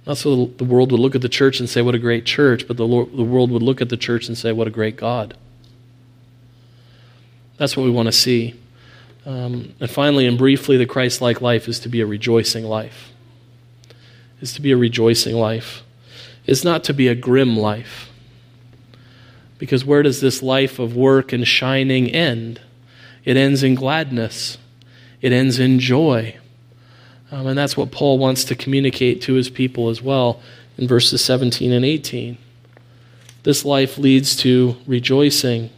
Not 0.07 0.17
so 0.17 0.47
the 0.47 0.65
world 0.65 0.93
would 0.93 1.01
look 1.01 1.15
at 1.15 1.21
the 1.21 1.29
church 1.29 1.61
and 1.61 1.69
say, 1.69 1.83
What 1.83 1.95
a 1.95 1.99
great 1.99 2.25
church, 2.25 2.67
but 2.67 2.77
the, 2.77 2.87
Lord, 2.87 3.15
the 3.15 3.25
world 3.25 3.51
would 3.51 3.63
look 3.63 3.83
at 3.83 3.91
the 3.91 3.97
church 3.97 4.29
and 4.29 4.39
say, 4.39 4.53
What 4.53 4.67
a 4.67 4.71
great 4.71 4.97
God. 4.97 5.37
That's 7.59 7.77
what 7.77 7.85
we 7.85 7.91
want 7.91 8.07
to 8.07 8.13
see. 8.13 8.60
Um, 9.31 9.75
and 9.81 9.91
finally 9.91 10.27
and 10.27 10.37
briefly, 10.37 10.77
the 10.77 10.87
Christ 10.87 11.21
like 11.21 11.41
life 11.41 11.69
is 11.69 11.79
to 11.81 11.89
be 11.89 12.01
a 12.01 12.07
rejoicing 12.07 12.65
life. 12.65 13.13
Is 14.41 14.53
to 14.55 14.63
be 14.63 14.73
a 14.73 14.77
rejoicing 14.77 15.37
life 15.37 15.83
is 16.47 16.65
not 16.65 16.85
to 16.85 16.93
be 16.93 17.09
a 17.09 17.15
grim 17.15 17.57
life. 17.57 18.11
Because 19.59 19.85
where 19.85 20.03
does 20.03 20.21
this 20.21 20.43
life 20.43 20.79
of 20.79 20.97
work 20.97 21.33
and 21.33 21.47
shining 21.47 22.11
end? 22.11 22.61
It 23.25 23.37
ends 23.37 23.63
in 23.63 23.75
gladness, 23.75 24.59
it 25.21 25.33
ends 25.33 25.59
in 25.59 25.79
joy. 25.79 26.37
Um, 27.31 27.47
and 27.47 27.57
that's 27.57 27.77
what 27.77 27.93
Paul 27.93 28.19
wants 28.19 28.43
to 28.45 28.57
communicate 28.57 29.23
to 29.23 29.35
his 29.35 29.49
people 29.49 29.89
as 29.89 30.03
well 30.03 30.41
in 30.77 30.89
verses 30.89 31.25
17 31.25 31.71
and 31.71 31.85
18. 31.85 32.37
This 33.45 33.65
life 33.65 33.97
leads 33.97 34.35
to 34.39 34.77
rejoicing. 34.87 35.71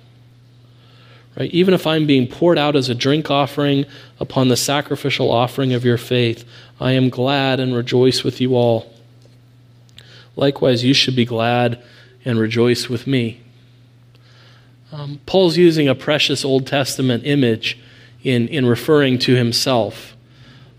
Right? 1.39 1.51
Even 1.51 1.73
if 1.73 1.87
I'm 1.87 2.07
being 2.07 2.27
poured 2.27 2.59
out 2.59 2.77
as 2.77 2.89
a 2.89 2.95
drink 2.95 3.31
offering 3.31 3.87
upon 4.21 4.49
the 4.49 4.57
sacrificial 4.57 5.31
offering 5.31 5.73
of 5.73 5.85
your 5.85 5.97
faith, 5.97 6.45
I 6.79 6.93
am 6.93 7.09
glad 7.09 7.59
and 7.59 7.75
rejoice 7.75 8.23
with 8.23 8.41
you 8.41 8.55
all. 8.55 8.93
Likewise, 10.37 10.85
you 10.85 10.95
should 10.95 11.17
be 11.17 11.25
glad 11.25 11.83
and 12.25 12.39
rejoice 12.39 12.89
with 12.89 13.07
me. 13.07 13.41
Um, 14.93 15.21
Paul's 15.25 15.57
using 15.57 15.89
a 15.89 15.95
precious 15.95 16.45
Old 16.45 16.67
Testament 16.67 17.25
image 17.25 17.79
in, 18.23 18.49
in 18.49 18.67
referring 18.67 19.19
to 19.21 19.35
himself. 19.35 20.15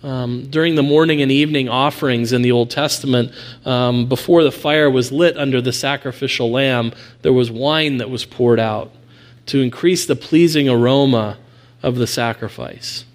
Um, 0.03 0.47
during 0.49 0.75
the 0.75 0.83
morning 0.83 1.21
and 1.21 1.31
evening 1.31 1.69
offerings 1.69 2.33
in 2.33 2.41
the 2.41 2.51
Old 2.51 2.69
Testament, 2.69 3.31
um, 3.65 4.07
before 4.07 4.43
the 4.43 4.51
fire 4.51 4.89
was 4.89 5.11
lit 5.11 5.37
under 5.37 5.61
the 5.61 5.71
sacrificial 5.71 6.51
lamb, 6.51 6.91
there 7.21 7.33
was 7.33 7.49
wine 7.49 7.97
that 7.97 8.09
was 8.09 8.25
poured 8.25 8.59
out 8.59 8.91
to 9.47 9.61
increase 9.61 10.05
the 10.05 10.15
pleasing 10.15 10.69
aroma 10.69 11.37
of 11.81 11.95
the 11.95 12.07
sacrifice. 12.07 13.05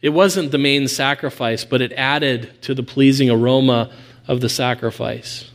It 0.00 0.10
wasn't 0.10 0.52
the 0.52 0.58
main 0.58 0.88
sacrifice, 0.88 1.64
but 1.64 1.82
it 1.82 1.92
added 1.92 2.62
to 2.62 2.74
the 2.74 2.82
pleasing 2.82 3.30
aroma 3.30 3.90
of 4.26 4.40
the 4.40 4.48
sacrifice. 4.48 5.50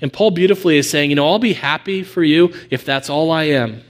And 0.00 0.12
Paul 0.12 0.32
beautifully 0.32 0.76
is 0.76 0.90
saying, 0.90 1.10
you 1.10 1.16
know, 1.16 1.26
I'll 1.26 1.38
be 1.38 1.54
happy 1.54 2.02
for 2.02 2.22
you 2.22 2.52
if 2.70 2.84
that's 2.84 3.08
all 3.08 3.30
I 3.30 3.44
am. 3.44 3.82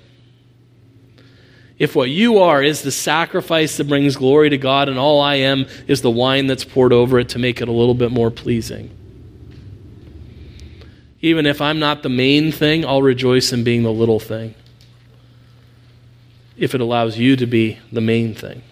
If 1.79 1.94
what 1.94 2.09
you 2.09 2.38
are 2.38 2.62
is 2.62 2.83
the 2.83 2.92
sacrifice 2.92 3.77
that 3.77 3.88
brings 3.88 4.16
glory 4.16 4.51
to 4.51 4.57
God, 4.57 4.88
and 4.88 4.99
all 4.99 5.20
I 5.20 5.37
am 5.37 5.66
is 5.87 6.01
the 6.01 6.11
wine 6.11 6.46
that's 6.46 6.64
poured 6.64 6.92
over 6.92 7.18
it 7.18 7.31
to 7.31 7.38
make 7.38 7.61
it 7.61 7.68
a 7.68 7.72
little 7.72 7.94
bit 7.94 8.11
more 8.11 8.31
pleasing. 8.31 8.90
Even 11.20 11.44
if 11.44 11.61
I'm 11.61 11.79
not 11.79 12.03
the 12.03 12.09
main 12.09 12.53
thing, 12.53 12.85
I'll 12.85 13.03
rejoice 13.03 13.53
in 13.53 13.64
being 13.64 13.83
the 13.83 13.92
little 13.92 14.20
thing. 14.20 14.55
If 16.56 16.74
it 16.74 16.80
allows 16.80 17.18
you 17.18 17.36
to 17.36 17.46
be 17.46 17.78
the 17.92 18.00
main 18.00 18.34
thing. 18.34 18.62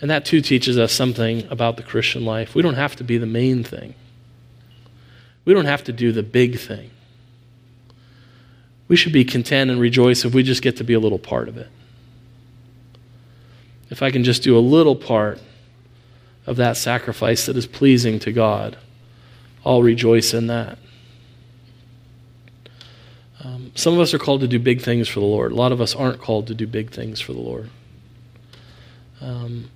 And 0.00 0.10
that 0.10 0.24
too 0.24 0.40
teaches 0.40 0.78
us 0.78 0.92
something 0.92 1.46
about 1.50 1.76
the 1.76 1.82
Christian 1.82 2.24
life. 2.24 2.54
We 2.54 2.62
don't 2.62 2.74
have 2.74 2.96
to 2.96 3.04
be 3.04 3.18
the 3.18 3.26
main 3.26 3.64
thing. 3.64 3.94
We 5.44 5.54
don't 5.54 5.64
have 5.64 5.84
to 5.84 5.92
do 5.92 6.12
the 6.12 6.22
big 6.22 6.58
thing. 6.58 6.90
We 8.88 8.96
should 8.96 9.12
be 9.12 9.24
content 9.24 9.70
and 9.70 9.80
rejoice 9.80 10.24
if 10.24 10.34
we 10.34 10.42
just 10.42 10.62
get 10.62 10.76
to 10.76 10.84
be 10.84 10.94
a 10.94 11.00
little 11.00 11.18
part 11.18 11.48
of 11.48 11.56
it. 11.56 11.68
If 13.90 14.02
I 14.02 14.10
can 14.10 14.24
just 14.24 14.42
do 14.42 14.56
a 14.56 14.60
little 14.60 14.96
part 14.96 15.40
of 16.46 16.56
that 16.56 16.76
sacrifice 16.76 17.46
that 17.46 17.56
is 17.56 17.66
pleasing 17.66 18.18
to 18.20 18.32
God, 18.32 18.76
I'll 19.64 19.82
rejoice 19.82 20.34
in 20.34 20.46
that. 20.48 20.78
Um, 23.44 23.72
some 23.74 23.94
of 23.94 24.00
us 24.00 24.14
are 24.14 24.18
called 24.18 24.40
to 24.40 24.48
do 24.48 24.58
big 24.58 24.80
things 24.80 25.08
for 25.08 25.20
the 25.20 25.26
Lord. 25.26 25.52
A 25.52 25.54
lot 25.54 25.72
of 25.72 25.80
us 25.80 25.94
aren't 25.94 26.20
called 26.20 26.46
to 26.46 26.54
do 26.54 26.66
big 26.66 26.90
things 26.90 27.20
for 27.20 27.32
the 27.32 27.40
Lord. 27.40 27.70
Um, 29.20 29.70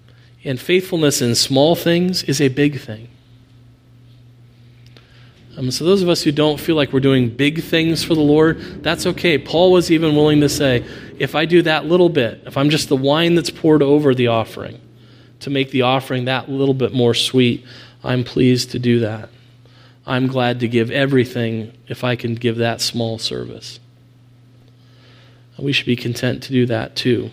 and 0.44 0.58
faithfulness 0.58 1.20
in 1.20 1.34
small 1.34 1.74
things 1.74 2.22
is 2.22 2.40
a 2.40 2.48
big 2.48 2.80
thing. 2.80 3.08
Um, 5.56 5.70
so, 5.70 5.84
those 5.84 6.00
of 6.00 6.08
us 6.08 6.22
who 6.22 6.32
don't 6.32 6.58
feel 6.58 6.76
like 6.76 6.92
we're 6.92 7.00
doing 7.00 7.28
big 7.28 7.62
things 7.62 8.02
for 8.02 8.14
the 8.14 8.20
Lord, 8.20 8.82
that's 8.82 9.04
okay. 9.04 9.36
Paul 9.36 9.72
was 9.72 9.90
even 9.90 10.14
willing 10.14 10.40
to 10.40 10.48
say, 10.48 10.84
if 11.18 11.34
I 11.34 11.44
do 11.44 11.60
that 11.62 11.84
little 11.84 12.08
bit, 12.08 12.42
if 12.46 12.56
I'm 12.56 12.70
just 12.70 12.88
the 12.88 12.96
wine 12.96 13.34
that's 13.34 13.50
poured 13.50 13.82
over 13.82 14.14
the 14.14 14.28
offering 14.28 14.80
to 15.40 15.50
make 15.50 15.70
the 15.70 15.82
offering 15.82 16.26
that 16.26 16.48
little 16.48 16.74
bit 16.74 16.94
more 16.94 17.14
sweet, 17.14 17.66
I'm 18.02 18.24
pleased 18.24 18.70
to 18.70 18.78
do 18.78 19.00
that. 19.00 19.28
I'm 20.06 20.26
glad 20.26 20.60
to 20.60 20.68
give 20.68 20.90
everything 20.90 21.72
if 21.88 22.02
I 22.02 22.16
can 22.16 22.34
give 22.34 22.56
that 22.56 22.80
small 22.80 23.18
service. 23.18 23.78
We 25.58 25.72
should 25.72 25.86
be 25.86 25.96
content 25.96 26.42
to 26.44 26.52
do 26.52 26.64
that 26.66 26.96
too, 26.96 27.30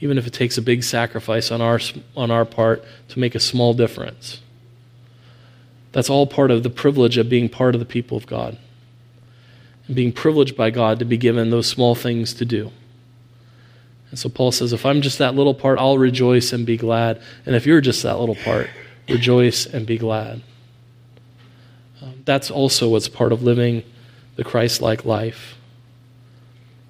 even 0.00 0.18
if 0.18 0.26
it 0.26 0.34
takes 0.34 0.58
a 0.58 0.62
big 0.62 0.84
sacrifice 0.84 1.50
on 1.50 1.62
our, 1.62 1.80
on 2.14 2.30
our 2.30 2.44
part 2.44 2.84
to 3.08 3.18
make 3.18 3.34
a 3.34 3.40
small 3.40 3.72
difference. 3.72 4.40
That's 5.92 6.10
all 6.10 6.26
part 6.26 6.50
of 6.50 6.62
the 6.62 6.70
privilege 6.70 7.16
of 7.16 7.28
being 7.28 7.48
part 7.48 7.74
of 7.74 7.80
the 7.80 7.86
people 7.86 8.16
of 8.16 8.26
God 8.26 8.58
and 9.86 9.96
being 9.96 10.12
privileged 10.12 10.56
by 10.56 10.70
God 10.70 10.98
to 10.98 11.04
be 11.04 11.16
given 11.16 11.50
those 11.50 11.66
small 11.66 11.94
things 11.94 12.34
to 12.34 12.44
do. 12.44 12.70
And 14.10 14.18
so 14.18 14.28
Paul 14.28 14.52
says, 14.52 14.72
if 14.72 14.84
I'm 14.84 15.02
just 15.02 15.18
that 15.18 15.34
little 15.34 15.54
part, 15.54 15.78
I'll 15.78 15.98
rejoice 15.98 16.52
and 16.52 16.66
be 16.66 16.76
glad. 16.76 17.22
And 17.46 17.56
if 17.56 17.64
you're 17.64 17.80
just 17.80 18.02
that 18.02 18.18
little 18.18 18.34
part, 18.34 18.68
rejoice 19.08 19.66
and 19.66 19.86
be 19.86 19.98
glad. 19.98 20.42
That's 22.24 22.50
also 22.50 22.88
what's 22.88 23.08
part 23.08 23.32
of 23.32 23.42
living 23.42 23.84
the 24.36 24.44
Christ 24.44 24.80
like 24.80 25.04
life. 25.04 25.56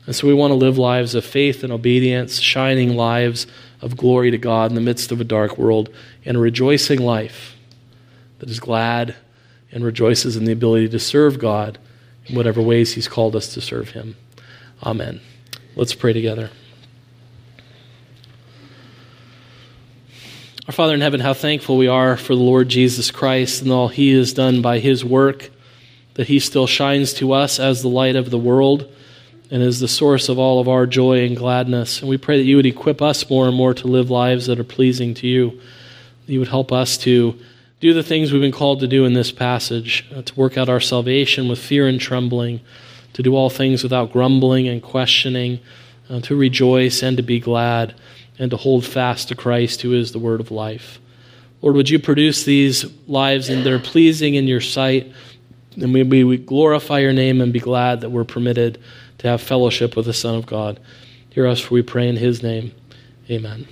And 0.06 0.14
so 0.16 0.26
we 0.26 0.34
want 0.34 0.50
to 0.50 0.56
live 0.56 0.78
lives 0.78 1.14
of 1.14 1.24
faith 1.24 1.62
and 1.62 1.72
obedience, 1.72 2.40
shining 2.40 2.96
lives 2.96 3.46
of 3.80 3.96
glory 3.96 4.30
to 4.30 4.38
God 4.38 4.70
in 4.70 4.74
the 4.74 4.80
midst 4.80 5.12
of 5.12 5.20
a 5.20 5.24
dark 5.24 5.56
world, 5.58 5.88
and 6.24 6.37
a 6.37 6.40
rejoicing 6.40 7.00
life 7.00 7.56
that 8.38 8.50
is 8.50 8.60
glad 8.60 9.14
and 9.70 9.85
rejoices 9.85 10.37
in 10.37 10.44
the 10.44 10.52
ability 10.52 10.88
to 10.88 10.98
serve 10.98 11.38
God 11.38 11.78
in 12.26 12.35
whatever 12.35 12.60
ways 12.60 12.94
He's 12.94 13.08
called 13.08 13.37
us 13.37 13.52
to 13.54 13.60
serve 13.60 13.90
Him. 13.90 14.16
Amen. 14.83 15.20
Let's 15.76 15.94
pray 15.94 16.12
together. 16.12 16.50
Our 20.71 20.75
Father 20.75 20.94
in 20.94 21.00
heaven, 21.00 21.18
how 21.18 21.35
thankful 21.35 21.77
we 21.77 21.88
are 21.88 22.16
for 22.16 22.37
the 22.37 22.42
Lord 22.42 22.68
Jesus 22.68 23.10
Christ 23.10 23.60
and 23.60 23.73
all 23.73 23.88
He 23.88 24.12
has 24.12 24.33
done 24.33 24.62
by 24.62 24.79
His 24.79 25.04
work, 25.04 25.50
that 26.14 26.29
He 26.29 26.38
still 26.38 26.68
shines 26.68 27.12
to 27.14 27.33
us 27.33 27.58
as 27.58 27.83
the 27.83 27.88
light 27.88 28.14
of 28.14 28.31
the 28.31 28.38
world, 28.38 28.88
and 29.50 29.64
is 29.64 29.81
the 29.81 29.88
source 29.88 30.29
of 30.29 30.38
all 30.38 30.60
of 30.60 30.68
our 30.68 30.87
joy 30.87 31.27
and 31.27 31.37
gladness. 31.37 31.98
And 31.98 32.08
we 32.08 32.16
pray 32.18 32.38
that 32.38 32.44
you 32.44 32.54
would 32.54 32.66
equip 32.66 33.02
us 33.02 33.29
more 33.29 33.48
and 33.48 33.56
more 33.56 33.75
to 33.75 33.88
live 33.88 34.10
lives 34.10 34.46
that 34.46 34.60
are 34.60 34.64
pleasing 34.64 35.12
to 35.14 35.27
you. 35.27 35.60
You 36.29 36.38
would 36.38 36.46
help 36.46 36.71
us 36.71 36.96
to 36.98 37.37
do 37.81 37.92
the 37.92 38.04
things 38.04 38.31
we've 38.31 38.40
been 38.40 38.52
called 38.52 38.79
to 38.79 38.87
do 38.87 39.04
in 39.04 39.12
this 39.12 39.33
passage, 39.33 40.06
uh, 40.14 40.23
to 40.23 40.35
work 40.37 40.56
out 40.56 40.68
our 40.68 40.79
salvation 40.79 41.48
with 41.48 41.58
fear 41.58 41.88
and 41.88 42.00
trembling, 42.00 42.60
to 43.14 43.25
do 43.25 43.35
all 43.35 43.50
things 43.50 43.83
without 43.83 44.12
grumbling 44.12 44.68
and 44.68 44.85
questioning, 44.85 45.58
uh, 46.08 46.21
to 46.21 46.37
rejoice 46.37 47.02
and 47.02 47.16
to 47.16 47.25
be 47.25 47.40
glad, 47.40 47.92
and 48.40 48.50
to 48.50 48.56
hold 48.56 48.84
fast 48.84 49.28
to 49.28 49.36
Christ, 49.36 49.82
who 49.82 49.92
is 49.92 50.10
the 50.10 50.18
word 50.18 50.40
of 50.40 50.50
life. 50.50 50.98
Lord, 51.60 51.76
would 51.76 51.90
you 51.90 51.98
produce 51.98 52.44
these 52.44 52.86
lives 53.06 53.50
and 53.50 53.64
they're 53.64 53.78
pleasing 53.78 54.34
in 54.34 54.48
your 54.48 54.62
sight? 54.62 55.12
And 55.80 55.92
we, 55.92 56.02
we 56.24 56.38
glorify 56.38 57.00
your 57.00 57.12
name 57.12 57.42
and 57.42 57.52
be 57.52 57.60
glad 57.60 58.00
that 58.00 58.10
we're 58.10 58.24
permitted 58.24 58.80
to 59.18 59.28
have 59.28 59.42
fellowship 59.42 59.94
with 59.94 60.06
the 60.06 60.14
Son 60.14 60.34
of 60.34 60.46
God. 60.46 60.80
Hear 61.28 61.46
us, 61.46 61.60
for 61.60 61.74
we 61.74 61.82
pray 61.82 62.08
in 62.08 62.16
his 62.16 62.42
name. 62.42 62.72
Amen. 63.28 63.68